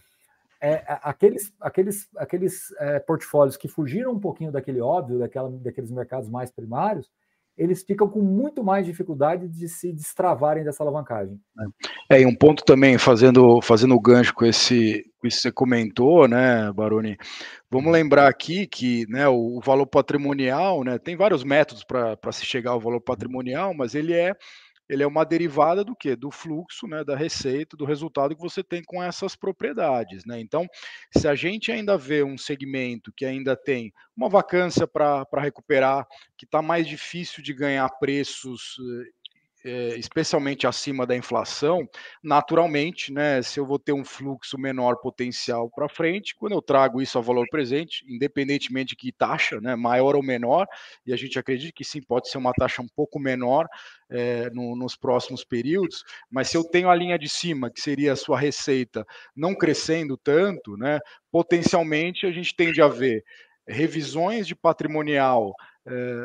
[0.61, 6.29] é, aqueles, aqueles, aqueles é, portfólios que fugiram um pouquinho daquele óbvio, daquela, daqueles mercados
[6.29, 7.11] mais primários,
[7.57, 11.39] eles ficam com muito mais dificuldade de se destravarem dessa alavancagem.
[12.09, 16.73] É, e um ponto também, fazendo, fazendo o gancho com esse que você comentou, né,
[16.73, 17.17] Baroni,
[17.71, 22.45] vamos lembrar aqui que né, o, o valor patrimonial, né, tem vários métodos para se
[22.45, 24.35] chegar ao valor patrimonial, mas ele é
[24.93, 26.15] ele é uma derivada do que?
[26.15, 30.39] Do fluxo, né, da receita, do resultado que você tem com essas propriedades, né?
[30.39, 30.69] Então,
[31.17, 36.45] se a gente ainda vê um segmento que ainda tem uma vacância para recuperar, que
[36.45, 39.22] está mais difícil de ganhar preços é,
[39.65, 41.89] especialmente acima da inflação,
[42.23, 47.01] naturalmente, né, se eu vou ter um fluxo menor potencial para frente, quando eu trago
[47.01, 50.67] isso a valor presente, independentemente de que taxa, né, maior ou menor,
[51.07, 53.67] e a gente acredita que sim, pode ser uma taxa um pouco menor
[54.11, 58.13] é, no, nos próximos períodos, mas se eu tenho a linha de cima, que seria
[58.13, 60.99] a sua receita, não crescendo tanto, né,
[61.31, 63.25] potencialmente a gente tende a ver
[63.67, 65.72] revisões de patrimonial eh,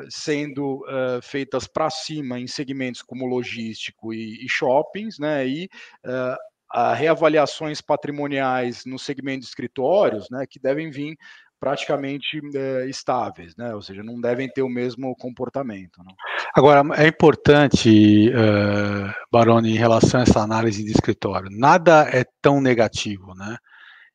[0.10, 5.70] sendo uh, feitas para cima em segmentos como logístico e, e shoppings, né, e
[6.06, 11.16] uh, reavaliações patrimoniais no segmento de escritórios, né, que devem vir
[11.60, 12.40] praticamente
[12.88, 13.74] estáveis, né?
[13.74, 16.04] Ou seja, não devem ter o mesmo comportamento.
[16.04, 16.14] Não?
[16.56, 22.62] Agora, é importante, uh, Baroni, em relação a essa análise de escritório, nada é tão
[22.62, 23.58] negativo, né?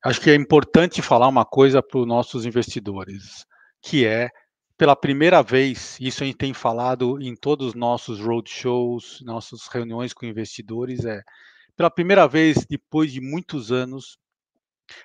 [0.05, 3.45] Acho que é importante falar uma coisa para os nossos investidores,
[3.82, 4.30] que é
[4.82, 10.12] pela primeira vez, isso a gente tem falado em todos os nossos roadshows, nossas reuniões
[10.12, 11.22] com investidores, é
[11.76, 14.18] pela primeira vez, depois de muitos anos,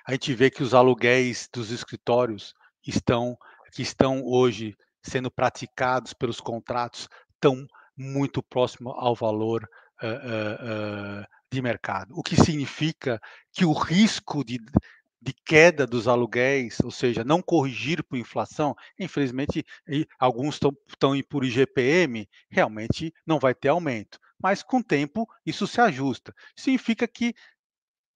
[0.04, 2.54] a gente vê que os aluguéis dos escritórios
[2.84, 3.38] estão
[3.72, 7.64] que estão hoje sendo praticados pelos contratos estão
[7.96, 9.62] muito próximo ao valor
[10.02, 13.20] uh, uh, uh, de mercado, o que significa
[13.52, 14.58] que o risco de
[15.20, 19.64] de queda dos aluguéis, ou seja, não corrigir por inflação, infelizmente,
[20.18, 24.18] alguns estão por IGPM, realmente não vai ter aumento.
[24.40, 26.32] Mas com o tempo isso se ajusta.
[26.56, 27.34] Significa que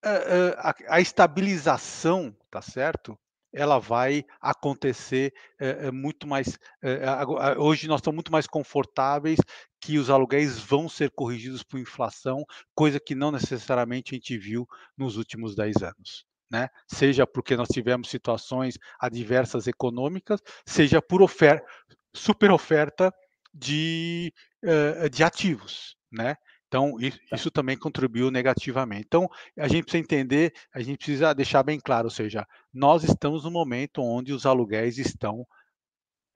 [0.05, 3.18] uh, a, a, estabilização, tá certo?
[3.53, 6.57] Ela vai acontecer uh, muito mais.
[6.82, 9.40] Uh, hoje nós estamos muito mais confortáveis
[9.80, 12.44] que os aluguéis vão ser corrigidos por inflação,
[12.74, 16.68] coisa que não necessariamente a gente viu nos últimos 10 anos né?
[16.86, 21.66] seja porque nós tivemos situações adversas econômicas, seja por oferta,
[22.14, 23.11] super oferta
[23.55, 24.30] de,
[24.62, 25.96] uh, de ativos.
[26.12, 26.36] Né?
[26.68, 27.36] Então, isso, tá.
[27.36, 29.05] isso, também contribuiu negativamente.
[29.07, 29.26] Então,
[29.59, 33.50] a gente precisa entender, a gente precisa deixar bem claro, ou seja, nós estamos no
[33.50, 35.40] momento onde os aluguéis estão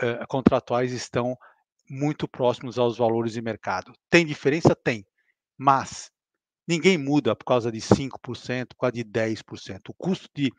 [0.03, 1.37] uh, contratuais estão
[1.91, 3.93] muito próximos aos valores de mercado.
[4.09, 4.75] Tem diferença?
[4.75, 5.07] Tem,
[5.59, 6.11] mas
[6.67, 9.81] ninguém muda por causa de 5%, por causa de 10%.
[9.89, 10.51] O custo de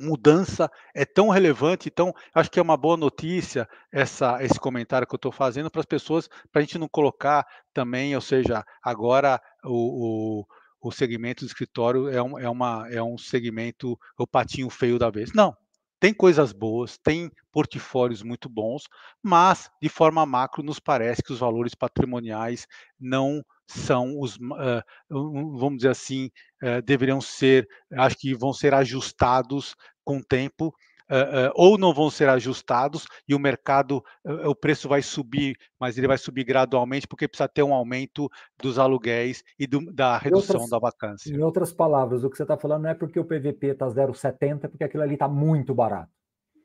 [0.00, 5.14] mudança é tão relevante, então acho que é uma boa notícia essa, esse comentário que
[5.14, 9.40] eu estou fazendo para as pessoas, para a gente não colocar também, ou seja, agora
[9.64, 10.46] o, o,
[10.80, 15.10] o segmento do escritório é um, é, uma, é um segmento, o patinho feio da
[15.10, 15.32] vez.
[15.34, 15.54] Não,
[16.00, 18.84] tem coisas boas, tem portfólios muito bons,
[19.22, 22.66] mas de forma macro nos parece que os valores patrimoniais
[22.98, 26.30] não são os, uh, vamos dizer assim,
[26.62, 32.10] uh, deveriam ser, acho que vão ser ajustados com o tempo, uh, ou não vão
[32.10, 34.02] ser ajustados e o mercado,
[34.46, 38.28] o preço vai subir, mas ele vai subir gradualmente porque precisa ter um aumento
[38.60, 41.30] dos aluguéis e do, da redução outras, da vacância.
[41.30, 44.68] Em outras palavras, o que você está falando não é porque o PVP está 0,70,
[44.68, 46.10] porque aquilo ali está muito barato.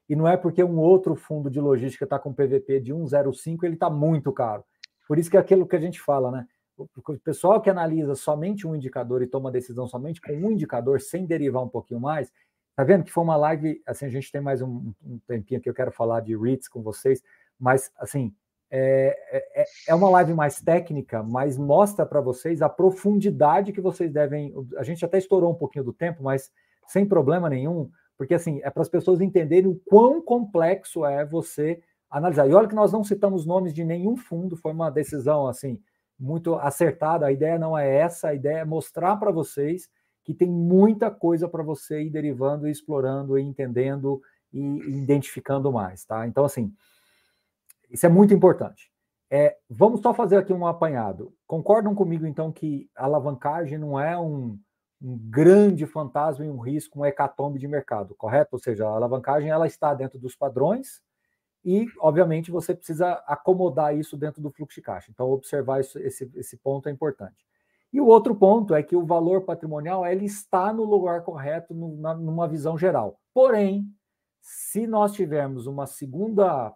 [0.07, 3.73] E não é porque um outro fundo de logística está com PVP de 1,05, ele
[3.73, 4.63] está muito caro.
[5.07, 6.45] Por isso que é aquilo que a gente fala, né?
[6.77, 11.25] O pessoal que analisa somente um indicador e toma decisão somente com um indicador, sem
[11.25, 12.31] derivar um pouquinho mais,
[12.75, 15.69] tá vendo que foi uma live, assim, a gente tem mais um, um tempinho que
[15.69, 17.21] eu quero falar de REITs com vocês,
[17.59, 18.33] mas, assim,
[18.71, 23.81] é, é, é, é uma live mais técnica, mas mostra para vocês a profundidade que
[23.81, 26.51] vocês devem, a gente até estourou um pouquinho do tempo, mas
[26.87, 31.81] sem problema nenhum, porque, assim, é para as pessoas entenderem o quão complexo é você
[32.09, 32.47] analisar.
[32.47, 35.79] E olha que nós não citamos nomes de nenhum fundo, foi uma decisão, assim,
[36.19, 37.25] muito acertada.
[37.25, 39.89] A ideia não é essa, a ideia é mostrar para vocês
[40.23, 46.25] que tem muita coisa para você ir derivando, explorando, entendendo e identificando mais, tá?
[46.27, 46.73] Então, assim,
[47.89, 48.91] isso é muito importante.
[49.29, 51.33] É, vamos só fazer aqui um apanhado.
[51.47, 54.57] Concordam comigo, então, que alavancagem não é um,
[55.01, 58.49] um grande fantasma e um risco, um hecatombe de mercado, correto?
[58.53, 61.01] Ou seja, a alavancagem ela está dentro dos padrões,
[61.63, 65.09] e, obviamente, você precisa acomodar isso dentro do fluxo de caixa.
[65.11, 67.45] Então, observar isso, esse, esse ponto é importante.
[67.91, 71.95] E o outro ponto é que o valor patrimonial ele está no lugar correto no,
[71.95, 73.19] na, numa visão geral.
[73.33, 73.87] Porém,
[74.41, 76.73] se nós tivermos uma segunda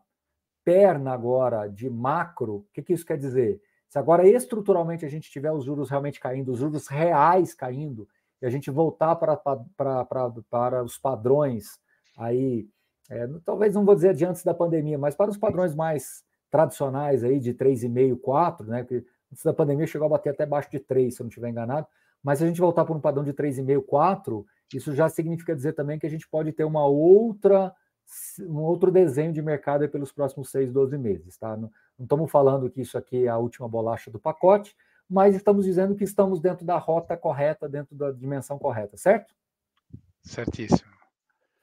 [0.64, 3.62] perna agora de macro, o que, que isso quer dizer?
[3.90, 8.08] Se agora estruturalmente a gente tiver os juros realmente caindo, os juros reais caindo,
[8.42, 11.80] e a gente voltar para, para, para, para os padrões
[12.16, 12.70] aí
[13.10, 17.24] é, talvez não vou dizer de antes da pandemia, mas para os padrões mais tradicionais
[17.24, 18.84] aí de 3,5, 4, né?
[18.84, 21.50] Que antes da pandemia chegou a bater até baixo de 3, se eu não estiver
[21.50, 21.88] enganado.
[22.24, 25.74] Mas se a gente voltar para um padrão de 3,5, 4, isso já significa dizer
[25.74, 27.74] também que a gente pode ter uma outra
[28.40, 31.58] um outro desenho de mercado pelos próximos 6, 12 meses, tá?
[31.58, 34.74] Não, não estamos falando que isso aqui é a última bolacha do pacote,
[35.10, 39.36] mas estamos dizendo que estamos dentro da rota correta, dentro da dimensão correta, certo?
[40.22, 40.97] Certíssimo.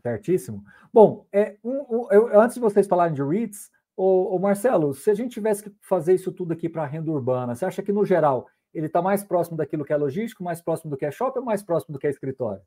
[0.05, 0.63] Certíssimo.
[0.93, 5.15] Bom, é, um, um, eu, antes de vocês falarem de REITs, o, Marcelo, se a
[5.15, 8.05] gente tivesse que fazer isso tudo aqui para a renda urbana, você acha que, no
[8.05, 11.39] geral, ele está mais próximo daquilo que é logístico, mais próximo do que é shopping
[11.39, 12.61] ou mais próximo do que é escritório?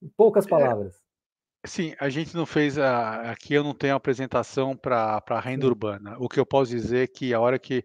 [0.00, 0.94] em poucas é, palavras.
[1.62, 2.78] É, sim, a gente não fez.
[2.78, 6.16] A, aqui eu não tenho apresentação para a renda urbana.
[6.20, 7.84] O que eu posso dizer é que a hora que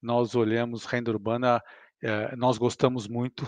[0.00, 1.60] nós olhamos renda urbana,
[2.00, 3.44] é, nós gostamos muito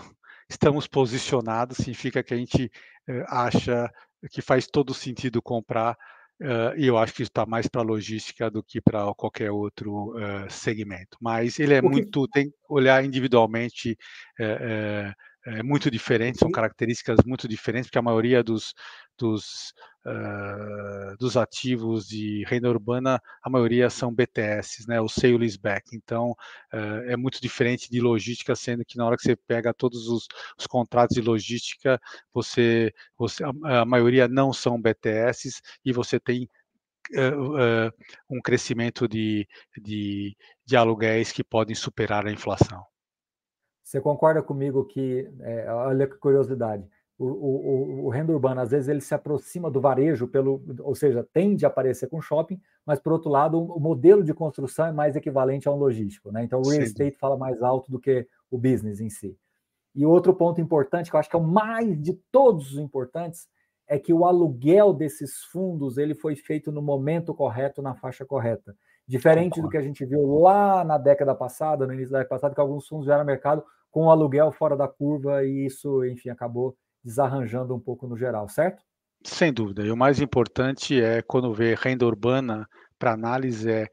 [0.49, 2.71] estamos posicionados, significa que a gente
[3.07, 3.91] uh, acha
[4.31, 5.95] que faz todo sentido comprar,
[6.41, 10.49] uh, e eu acho que está mais para logística do que para qualquer outro uh,
[10.49, 11.17] segmento.
[11.21, 13.97] Mas ele é muito, tem que olhar individualmente,
[15.45, 18.73] é, muito diferente, são características muito diferentes, porque a maioria dos,
[19.17, 19.73] dos
[20.05, 25.95] uh, dos ativos de renda urbana, a maioria são BTS, né, o sale leaseback.
[25.95, 26.31] Então,
[26.73, 30.27] uh, é muito diferente de logística, sendo que na hora que você pega todos os,
[30.57, 31.99] os contratos de logística,
[32.33, 36.49] você, você a, a, maioria não são BTS e você tem
[37.13, 37.91] uh,
[38.29, 40.35] um crescimento de, de,
[40.65, 42.83] de aluguéis que podem superar a inflação.
[43.89, 46.87] Você concorda comigo que, é, olha que curiosidade,
[47.17, 51.27] o, o, o, renda urbana, às vezes, ele se aproxima do varejo, pelo, ou seja,
[51.33, 55.15] tende a aparecer com shopping, mas, por outro lado, o, modelo de construção é mais
[55.15, 56.31] equivalente a um logístico.
[56.31, 56.43] Né?
[56.43, 56.87] Então, o real Sim.
[56.87, 59.35] estate fala mais alto do que o business em si.
[59.95, 63.47] E outro ponto importante, que eu acho que é o mais de todos os importantes,
[63.87, 68.77] é que o aluguel desses fundos ele foi feito no momento correto, na faixa correta.
[69.07, 72.53] Diferente do que a gente viu lá na década passada, no início da década passada,
[72.53, 76.29] que alguns fundos vieram ao mercado com o aluguel fora da curva e isso, enfim,
[76.29, 78.83] acabou desarranjando um pouco no geral, certo?
[79.23, 79.83] Sem dúvida.
[79.83, 82.67] E o mais importante é, quando vê renda urbana
[82.97, 83.87] para análise, é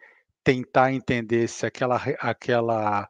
[0.45, 3.09] tentar entender se aquela, aquela,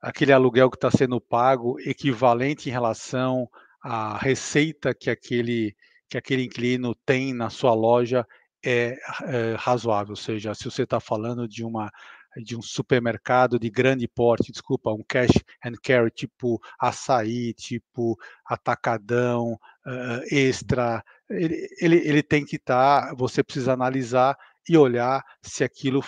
[0.00, 3.48] aquele aluguel que está sendo pago equivalente em relação
[3.80, 5.76] à receita que aquele,
[6.08, 8.26] que aquele inquilino tem na sua loja
[8.64, 11.90] é, é razoável, ou seja, se você está falando de uma
[12.36, 15.32] de um supermercado de grande porte, desculpa, um cash
[15.64, 19.52] and carry tipo açaí, tipo atacadão,
[19.86, 24.36] uh, extra, ele, ele, ele, tem que estar, tá, você precisa analisar
[24.68, 26.02] e olhar se aquilo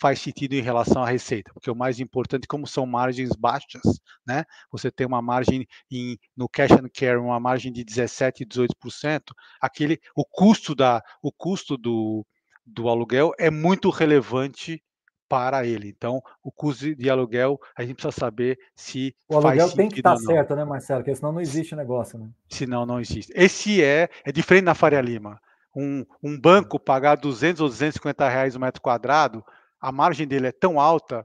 [0.00, 3.82] faz sentido em relação à receita, porque o mais importante, como são margens baixas,
[4.26, 4.44] né?
[4.72, 9.20] Você tem uma margem em, no cash and carry, uma margem de 17, 18%,
[9.60, 12.26] aquele, o custo da, o custo do,
[12.64, 14.82] do aluguel é muito relevante
[15.30, 15.88] para ele.
[15.88, 20.16] Então, o custo de aluguel, a gente precisa saber se o aluguel tem que estar
[20.16, 21.04] tá certo, né, Marcelo?
[21.04, 22.28] Porque senão não existe negócio, né?
[22.48, 23.32] Senão não existe.
[23.36, 25.40] Esse é é diferente na Faria Lima.
[25.74, 29.44] Um, um banco pagar 200 ou 250 reais o metro quadrado,
[29.80, 31.24] a margem dele é tão alta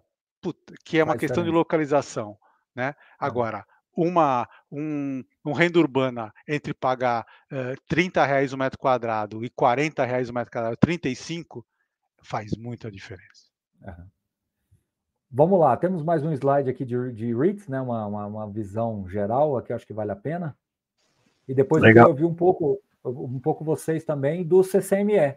[0.86, 2.38] que é uma questão de localização,
[2.76, 2.94] né?
[3.18, 3.66] Agora,
[3.98, 10.06] uma, um, um renda urbana entre pagar uh, 30 reais o metro quadrado e 40
[10.06, 11.66] reais o metro quadrado, 35,
[12.22, 13.45] faz muita diferença.
[13.82, 14.06] Uhum.
[15.32, 17.82] Vamos lá, temos mais um slide aqui de, de REITs, né?
[17.82, 20.56] Uma, uma, uma, visão geral aqui, acho que vale a pena.
[21.48, 22.06] E depois Legal.
[22.06, 25.36] eu ouvir um pouco, um pouco vocês também do CCME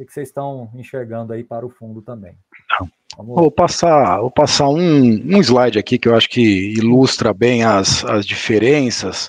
[0.00, 2.38] que, que vocês estão enxergando aí para o fundo também?
[3.18, 8.04] Vou passar, vou passar um, um slide aqui que eu acho que ilustra bem as,
[8.04, 9.28] as diferenças.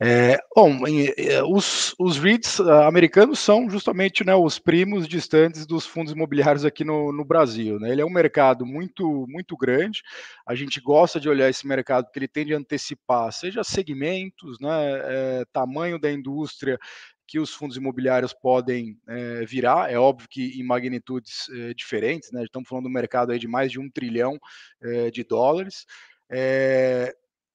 [0.00, 5.84] É, bom, é, os, os REITs ah, americanos são justamente né, os primos distantes dos
[5.84, 7.78] fundos imobiliários aqui no, no Brasil.
[7.78, 7.90] Né?
[7.90, 10.02] Ele é um mercado muito, muito grande.
[10.46, 14.70] A gente gosta de olhar esse mercado porque ele tende a antecipar, seja segmentos, né,
[14.70, 16.78] é, tamanho da indústria,
[17.28, 22.42] que os fundos imobiliários podem é, virar, é óbvio que em magnitudes é, diferentes, né?
[22.42, 24.38] Estamos falando do mercado aí de mais de um trilhão
[24.82, 25.84] é, de dólares.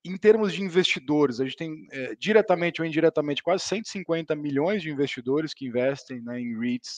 [0.06, 1.88] em termos de investidores, a gente tem
[2.20, 6.98] diretamente ou indiretamente quase 150 milhões de investidores que investem né, em REITs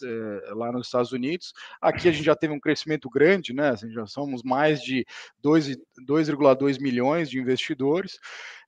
[0.51, 1.53] lá nos Estados Unidos.
[1.79, 3.69] Aqui a gente já teve um crescimento grande, né?
[3.69, 5.05] Assim, já somos mais de
[5.43, 8.17] 2,2 milhões de investidores.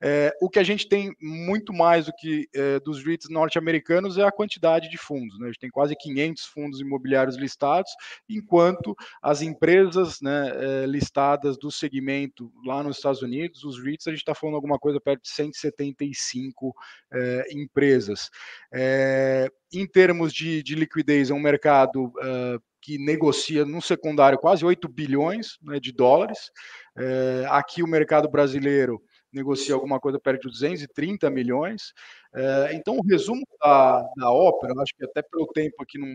[0.02, 4.24] É, o que a gente tem muito mais do que é, dos REITs norte-americanos é
[4.24, 5.40] a quantidade de fundos.
[5.40, 5.46] Né?
[5.46, 7.92] A gente tem quase 500 fundos imobiliários listados,
[8.30, 14.12] enquanto as empresas né, é, listadas do segmento lá nos Estados Unidos, os REITs, a
[14.12, 16.76] gente está falando alguma coisa perto de 175
[17.12, 18.30] é, empresas.
[18.72, 24.64] É, em termos de, de, liquidez, é um mercado uh, que negocia no secundário quase
[24.64, 26.52] 8 bilhões né, de dólares.
[26.98, 29.02] É, aqui o mercado brasileiro
[29.32, 31.94] negocia alguma coisa perto de 230 milhões.
[32.34, 36.08] É, então, o resumo da, da ópera, acho que até pelo tempo aqui não,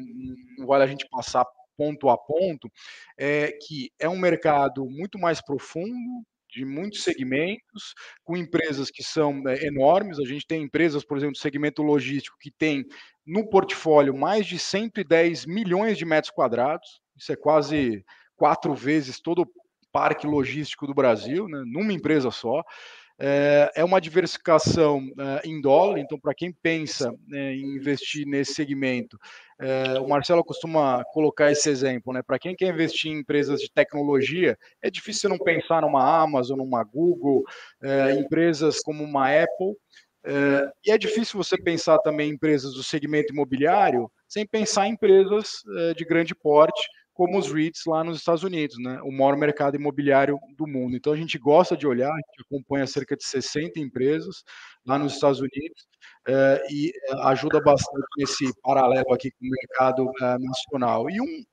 [0.59, 2.71] não vale a gente passar ponto a ponto,
[3.19, 9.43] é que é um mercado muito mais profundo, de muitos segmentos, com empresas que são
[9.49, 10.19] é, enormes.
[10.19, 12.85] A gente tem empresas, por exemplo, do segmento logístico, que tem
[13.27, 17.01] no portfólio mais de 110 milhões de metros quadrados.
[17.17, 18.05] Isso é quase
[18.37, 19.51] quatro vezes todo o
[19.91, 22.63] parque logístico do Brasil, né, numa empresa só.
[23.25, 28.55] É, é uma diversificação é, em dólar, então, para quem pensa né, em investir nesse
[28.55, 29.17] segmento,
[29.61, 32.21] é, o Marcelo costuma colocar esse exemplo, né?
[32.21, 36.83] Para quem quer investir em empresas de tecnologia, é difícil não pensar numa Amazon, numa
[36.83, 37.45] Google,
[38.19, 39.77] empresas como uma Apple.
[40.85, 45.63] e é difícil você pensar também em empresas do segmento imobiliário sem pensar em empresas
[45.97, 46.83] de grande porte,
[47.15, 49.01] como os REITs lá nos Estados Unidos, né?
[49.03, 50.97] o maior mercado imobiliário do mundo.
[50.97, 54.43] Então a gente gosta de olhar, a gente acompanha cerca de 60 empresas
[54.87, 55.87] lá nos Estados Unidos
[56.27, 61.11] eh, e eh, ajuda bastante nesse paralelo aqui com o mercado eh, nacional.
[61.11, 61.45] E um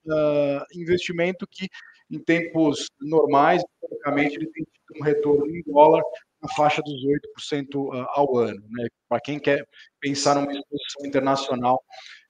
[0.74, 1.68] investimento que
[2.10, 6.02] em tempos normais, basicamente, ele tem tido um retorno em dólar
[6.42, 8.62] na faixa dos 8% ao ano.
[8.70, 8.88] Né?
[9.08, 9.66] Para quem quer
[10.00, 11.82] pensar numa exposição internacional,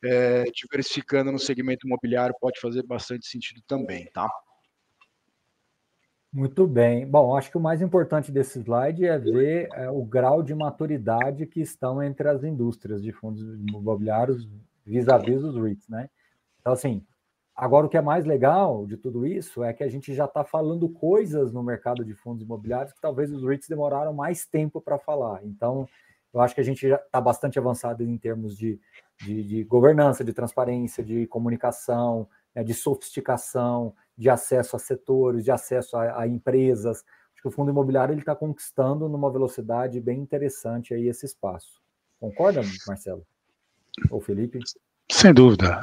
[0.04, 4.28] é, diversificando no segmento imobiliário pode fazer bastante sentido também, tá?
[6.32, 7.06] Muito bem.
[7.06, 11.44] Bom, acho que o mais importante desse slide é ver é, o grau de maturidade
[11.44, 14.48] que estão entre as indústrias de fundos imobiliários
[14.86, 16.08] vis-à-vis -vis os REITs, né?
[16.60, 17.04] Então, assim,
[17.60, 20.42] agora o que é mais legal de tudo isso é que a gente já está
[20.42, 24.98] falando coisas no mercado de fundos imobiliários que talvez os REITs demoraram mais tempo para
[24.98, 25.44] falar.
[25.44, 25.86] Então,
[26.32, 28.80] eu acho que a gente já está bastante avançado em termos de,
[29.20, 35.50] de, de, governança, de transparência, de comunicação, né, de sofisticação, de acesso a setores, de
[35.50, 37.04] acesso a, a empresas.
[37.34, 41.80] Acho que o fundo imobiliário está conquistando numa velocidade bem interessante aí esse espaço.
[42.18, 43.26] Concorda, Marcelo?
[44.10, 44.60] Ou Felipe?
[45.10, 45.82] Sem dúvida.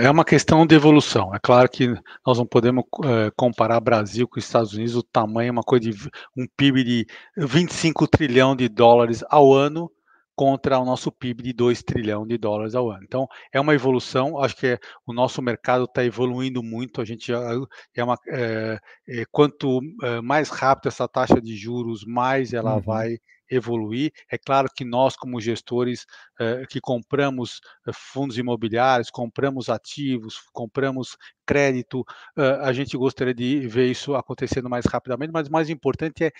[0.00, 1.34] É, é uma questão de evolução.
[1.34, 1.94] É claro que
[2.26, 5.90] nós não podemos é, comparar Brasil com os Estados Unidos, o tamanho é uma coisa
[5.90, 7.06] de um PIB de
[7.36, 9.90] 25 trilhão de dólares ao ano
[10.34, 13.02] contra o nosso PIB de 2 trilhão de dólares ao ano.
[13.02, 17.32] Então, é uma evolução, acho que é, o nosso mercado está evoluindo muito, a gente
[17.32, 18.78] é uma, é,
[19.08, 19.80] é, quanto
[20.22, 22.80] mais rápido essa taxa de juros, mais ela uhum.
[22.80, 23.18] vai
[23.50, 24.12] evoluir.
[24.30, 26.06] É claro que nós, como gestores
[26.38, 31.16] eh, que compramos eh, fundos imobiliários, compramos ativos, compramos
[31.46, 32.04] crédito,
[32.36, 36.32] eh, a gente gostaria de ver isso acontecendo mais rapidamente, mas o mais importante é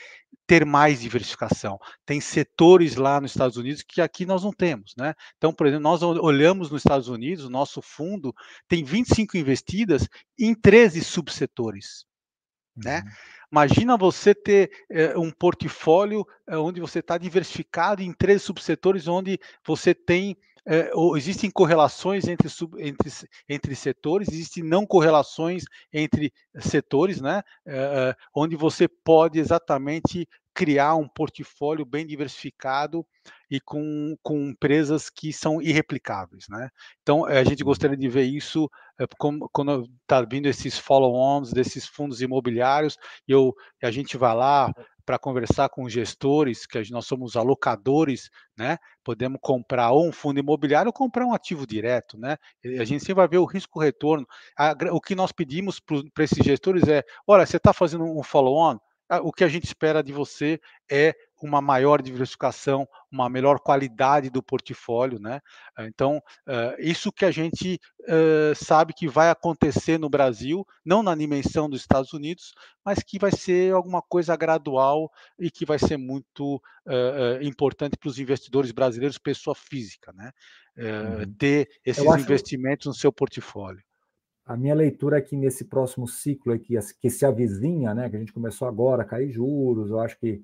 [0.47, 1.79] ter mais diversificação.
[2.05, 5.15] Tem setores lá nos Estados Unidos que aqui nós não temos, né?
[5.37, 8.35] Então, por exemplo, nós olhamos nos Estados Unidos, o nosso fundo
[8.69, 10.09] tem 25 investidas
[10.39, 12.05] em 13 subsetores,
[12.77, 13.03] né?
[13.51, 19.39] Imagina você ter é, um portfólio é, onde você está diversificado em três subsetores, onde
[19.67, 20.37] você tem
[20.71, 23.11] é, existem correlações entre, sub, entre,
[23.49, 27.43] entre setores, existem não correlações entre setores, né?
[27.67, 30.29] É, onde você pode exatamente
[30.59, 33.07] criar um portfólio bem diversificado
[33.49, 36.69] e com, com empresas que são irreplicáveis, né?
[37.01, 37.69] Então, a gente uhum.
[37.69, 38.69] gostaria de ver isso
[39.17, 42.99] como, quando está vindo esses follow-ons desses fundos imobiliários,
[43.29, 44.75] eu, a gente vai lá
[45.07, 48.79] para conversar com gestores, que nós somos alocadores, né?
[49.05, 52.37] Podemos comprar ou um fundo imobiliário ou comprar um ativo direto, né?
[52.81, 54.27] A gente sempre vai ver o risco-retorno.
[54.91, 58.77] O que nós pedimos para esses gestores é: olha, você está fazendo um follow-on,
[59.23, 60.61] o que a gente espera de você
[60.91, 65.41] é uma maior diversificação, uma melhor qualidade do portfólio, né?
[65.81, 66.21] Então,
[66.79, 67.81] isso que a gente
[68.57, 72.53] sabe que vai acontecer no Brasil, não na dimensão dos Estados Unidos,
[72.85, 76.61] mas que vai ser alguma coisa gradual e que vai ser muito
[77.41, 80.33] importante para os investidores brasileiros, pessoa física, né?
[80.77, 81.35] Uhum.
[81.35, 82.23] Ter esses acho...
[82.23, 83.83] investimentos no seu portfólio.
[84.49, 88.19] A minha leitura é que nesse próximo ciclo aqui, que se avizinha, né, que a
[88.19, 90.43] gente começou agora a cair juros, eu acho que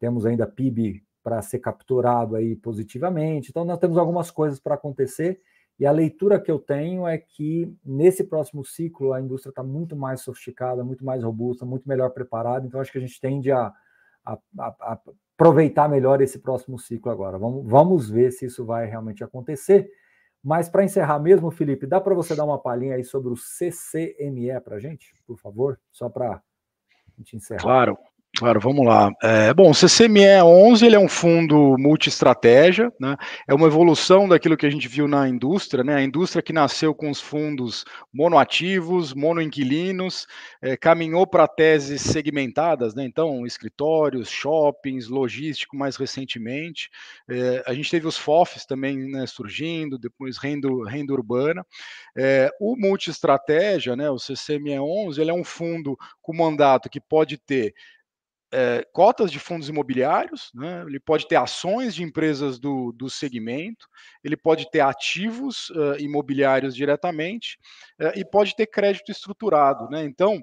[0.00, 3.50] temos ainda PIB para ser capturado aí positivamente.
[3.50, 5.40] Então, nós temos algumas coisas para acontecer.
[5.78, 9.94] E a leitura que eu tenho é que nesse próximo ciclo a indústria está muito
[9.94, 12.66] mais sofisticada, muito mais robusta, muito melhor preparada.
[12.66, 13.72] Então, acho que a gente tende a,
[14.24, 15.00] a, a
[15.36, 17.38] aproveitar melhor esse próximo ciclo agora.
[17.38, 19.88] Vamos, vamos ver se isso vai realmente acontecer.
[20.44, 24.60] Mas para encerrar mesmo, Felipe, dá para você dar uma palhinha aí sobre o CCME
[24.62, 25.80] para gente, por favor?
[25.90, 26.42] Só para a
[27.16, 27.62] gente encerrar.
[27.62, 27.98] Claro.
[28.36, 29.12] Claro, vamos lá.
[29.22, 33.16] É, bom, o CCME 11 ele é um fundo multi-estratégia, né?
[33.46, 35.94] é uma evolução daquilo que a gente viu na indústria, né?
[35.94, 40.26] a indústria que nasceu com os fundos monoativos, monoinquilinos,
[40.60, 43.04] é, caminhou para teses segmentadas, né?
[43.04, 46.90] então escritórios, shoppings, logístico mais recentemente,
[47.30, 51.64] é, a gente teve os FOFs também né, surgindo, depois renda, renda urbana.
[52.16, 57.38] É, o multi-estratégia, né, o CCME 11, ele é um fundo com mandato que pode
[57.38, 57.72] ter
[58.56, 60.84] é, cotas de fundos imobiliários, né?
[60.86, 63.88] ele pode ter ações de empresas do, do segmento,
[64.22, 67.58] ele pode ter ativos uh, imobiliários diretamente
[68.00, 69.88] uh, e pode ter crédito estruturado.
[69.90, 70.04] Né?
[70.04, 70.40] Então,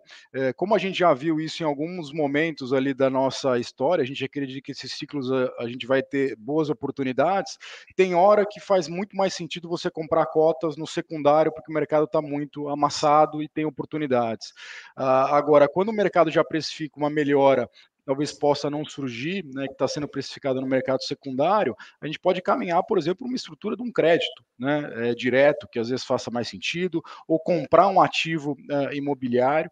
[0.57, 4.25] como a gente já viu isso em alguns momentos ali da nossa história, a gente
[4.25, 7.57] acredita que esses ciclos a, a gente vai ter boas oportunidades.
[7.95, 12.03] Tem hora que faz muito mais sentido você comprar cotas no secundário, porque o mercado
[12.05, 14.51] está muito amassado e tem oportunidades.
[14.95, 17.69] Ah, agora, quando o mercado já precifica uma melhora
[18.11, 22.41] talvez possa não surgir, né, que está sendo precificado no mercado secundário, a gente pode
[22.41, 26.29] caminhar, por exemplo, uma estrutura de um crédito né, é, direto, que às vezes faça
[26.29, 29.71] mais sentido, ou comprar um ativo é, imobiliário.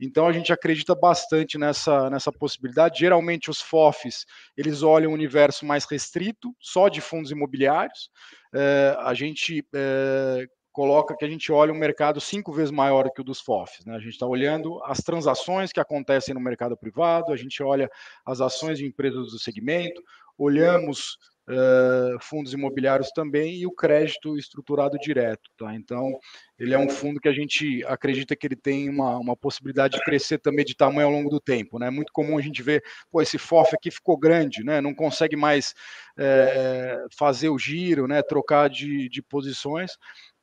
[0.00, 3.00] Então a gente acredita bastante nessa, nessa possibilidade.
[3.00, 4.24] Geralmente os FOFs
[4.56, 8.08] eles olham um universo mais restrito, só de fundos imobiliários.
[8.54, 13.20] É, a gente é, coloca que a gente olha um mercado cinco vezes maior que
[13.20, 13.84] o dos FOFs.
[13.84, 13.94] Né?
[13.94, 17.90] A gente está olhando as transações que acontecem no mercado privado, a gente olha
[18.24, 20.02] as ações de empresas do segmento,
[20.38, 21.18] olhamos
[21.48, 25.50] uh, fundos imobiliários também e o crédito estruturado direto.
[25.58, 25.74] Tá?
[25.74, 26.18] Então,
[26.58, 30.04] ele é um fundo que a gente acredita que ele tem uma, uma possibilidade de
[30.04, 31.78] crescer também de tamanho ao longo do tempo.
[31.78, 31.88] Né?
[31.88, 34.80] É muito comum a gente ver, pô, esse FOF aqui ficou grande, né?
[34.80, 35.74] não consegue mais
[36.18, 38.22] é, fazer o giro, né?
[38.22, 39.92] trocar de, de posições.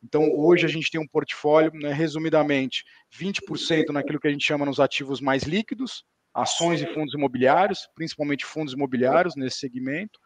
[0.03, 4.65] Então, hoje a gente tem um portfólio, né, resumidamente, 20% naquilo que a gente chama
[4.65, 6.03] nos ativos mais líquidos,
[6.33, 10.19] ações e fundos imobiliários, principalmente fundos imobiliários nesse segmento,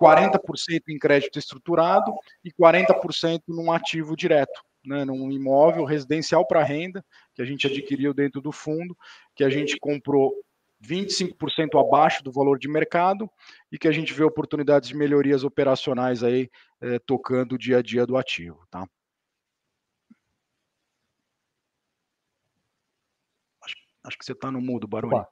[0.00, 0.38] 40%
[0.88, 2.14] em crédito estruturado
[2.44, 7.04] e 40% num ativo direto, né, num imóvel residencial para renda,
[7.34, 8.96] que a gente adquiriu dentro do fundo,
[9.34, 10.32] que a gente comprou
[10.80, 13.28] 25% abaixo do valor de mercado
[13.72, 16.48] e que a gente vê oportunidades de melhorias operacionais aí
[16.80, 18.88] eh, tocando o dia a dia do ativo, tá?
[24.08, 25.22] Acho que você está no mudo, Baroni.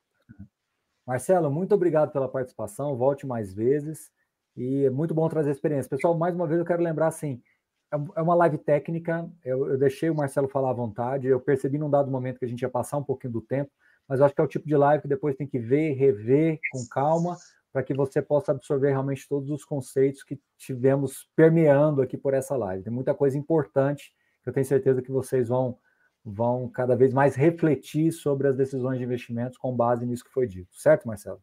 [1.07, 2.95] Marcelo, muito obrigado pela participação.
[2.95, 4.11] Volte mais vezes.
[4.55, 5.89] E é muito bom trazer experiência.
[5.89, 7.43] Pessoal, mais uma vez eu quero lembrar assim,
[7.91, 11.79] é, é uma live técnica, eu, eu deixei o Marcelo falar à vontade, eu percebi
[11.79, 13.71] num dado momento que a gente ia passar um pouquinho do tempo,
[14.07, 16.59] mas eu acho que é o tipo de live que depois tem que ver, rever
[16.71, 17.37] com calma,
[17.73, 22.57] para que você possa absorver realmente todos os conceitos que tivemos permeando aqui por essa
[22.57, 22.85] live.
[22.85, 24.13] Tem muita coisa importante
[24.43, 25.79] que eu tenho certeza que vocês vão
[26.27, 30.49] vão cada vez mais refletir sobre as decisões de investimentos com base nisso que foi
[30.49, 30.69] dito.
[30.73, 31.41] Certo, Marcelo?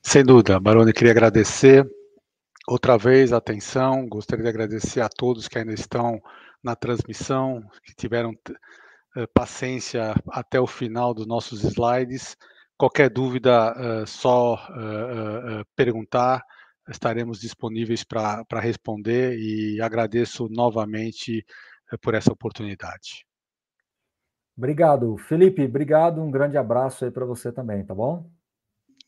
[0.00, 0.60] Sem dúvida.
[0.60, 1.84] Baroni, queria agradecer
[2.68, 4.06] outra vez a atenção.
[4.06, 6.20] Gostaria de agradecer a todos que ainda estão
[6.62, 12.36] na transmissão, que tiveram uh, paciência até o final dos nossos slides.
[12.78, 16.40] Qualquer dúvida, uh, só uh, perguntar,
[16.88, 21.44] estaremos disponíveis para responder e agradeço novamente
[22.00, 23.26] por essa oportunidade.
[24.56, 25.64] Obrigado, Felipe.
[25.64, 26.22] Obrigado.
[26.22, 28.26] Um grande abraço aí para você também, tá bom?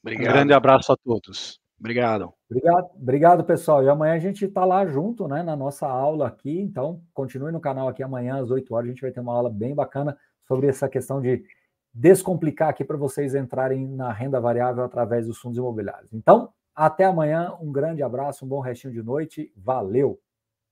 [0.03, 0.31] Obrigado.
[0.31, 1.61] Um grande abraço a todos.
[1.79, 2.33] Obrigado.
[2.49, 3.85] Obrigado, obrigado, pessoal.
[3.85, 6.59] E amanhã a gente está lá junto, né, na nossa aula aqui.
[6.59, 8.87] Então, continue no canal aqui amanhã às 8 horas.
[8.87, 10.17] A gente vai ter uma aula bem bacana
[10.49, 11.45] sobre essa questão de
[11.93, 16.13] descomplicar aqui para vocês entrarem na renda variável através dos fundos imobiliários.
[16.13, 17.55] Então, até amanhã.
[17.61, 19.53] Um grande abraço, um bom restinho de noite.
[19.57, 20.19] Valeu!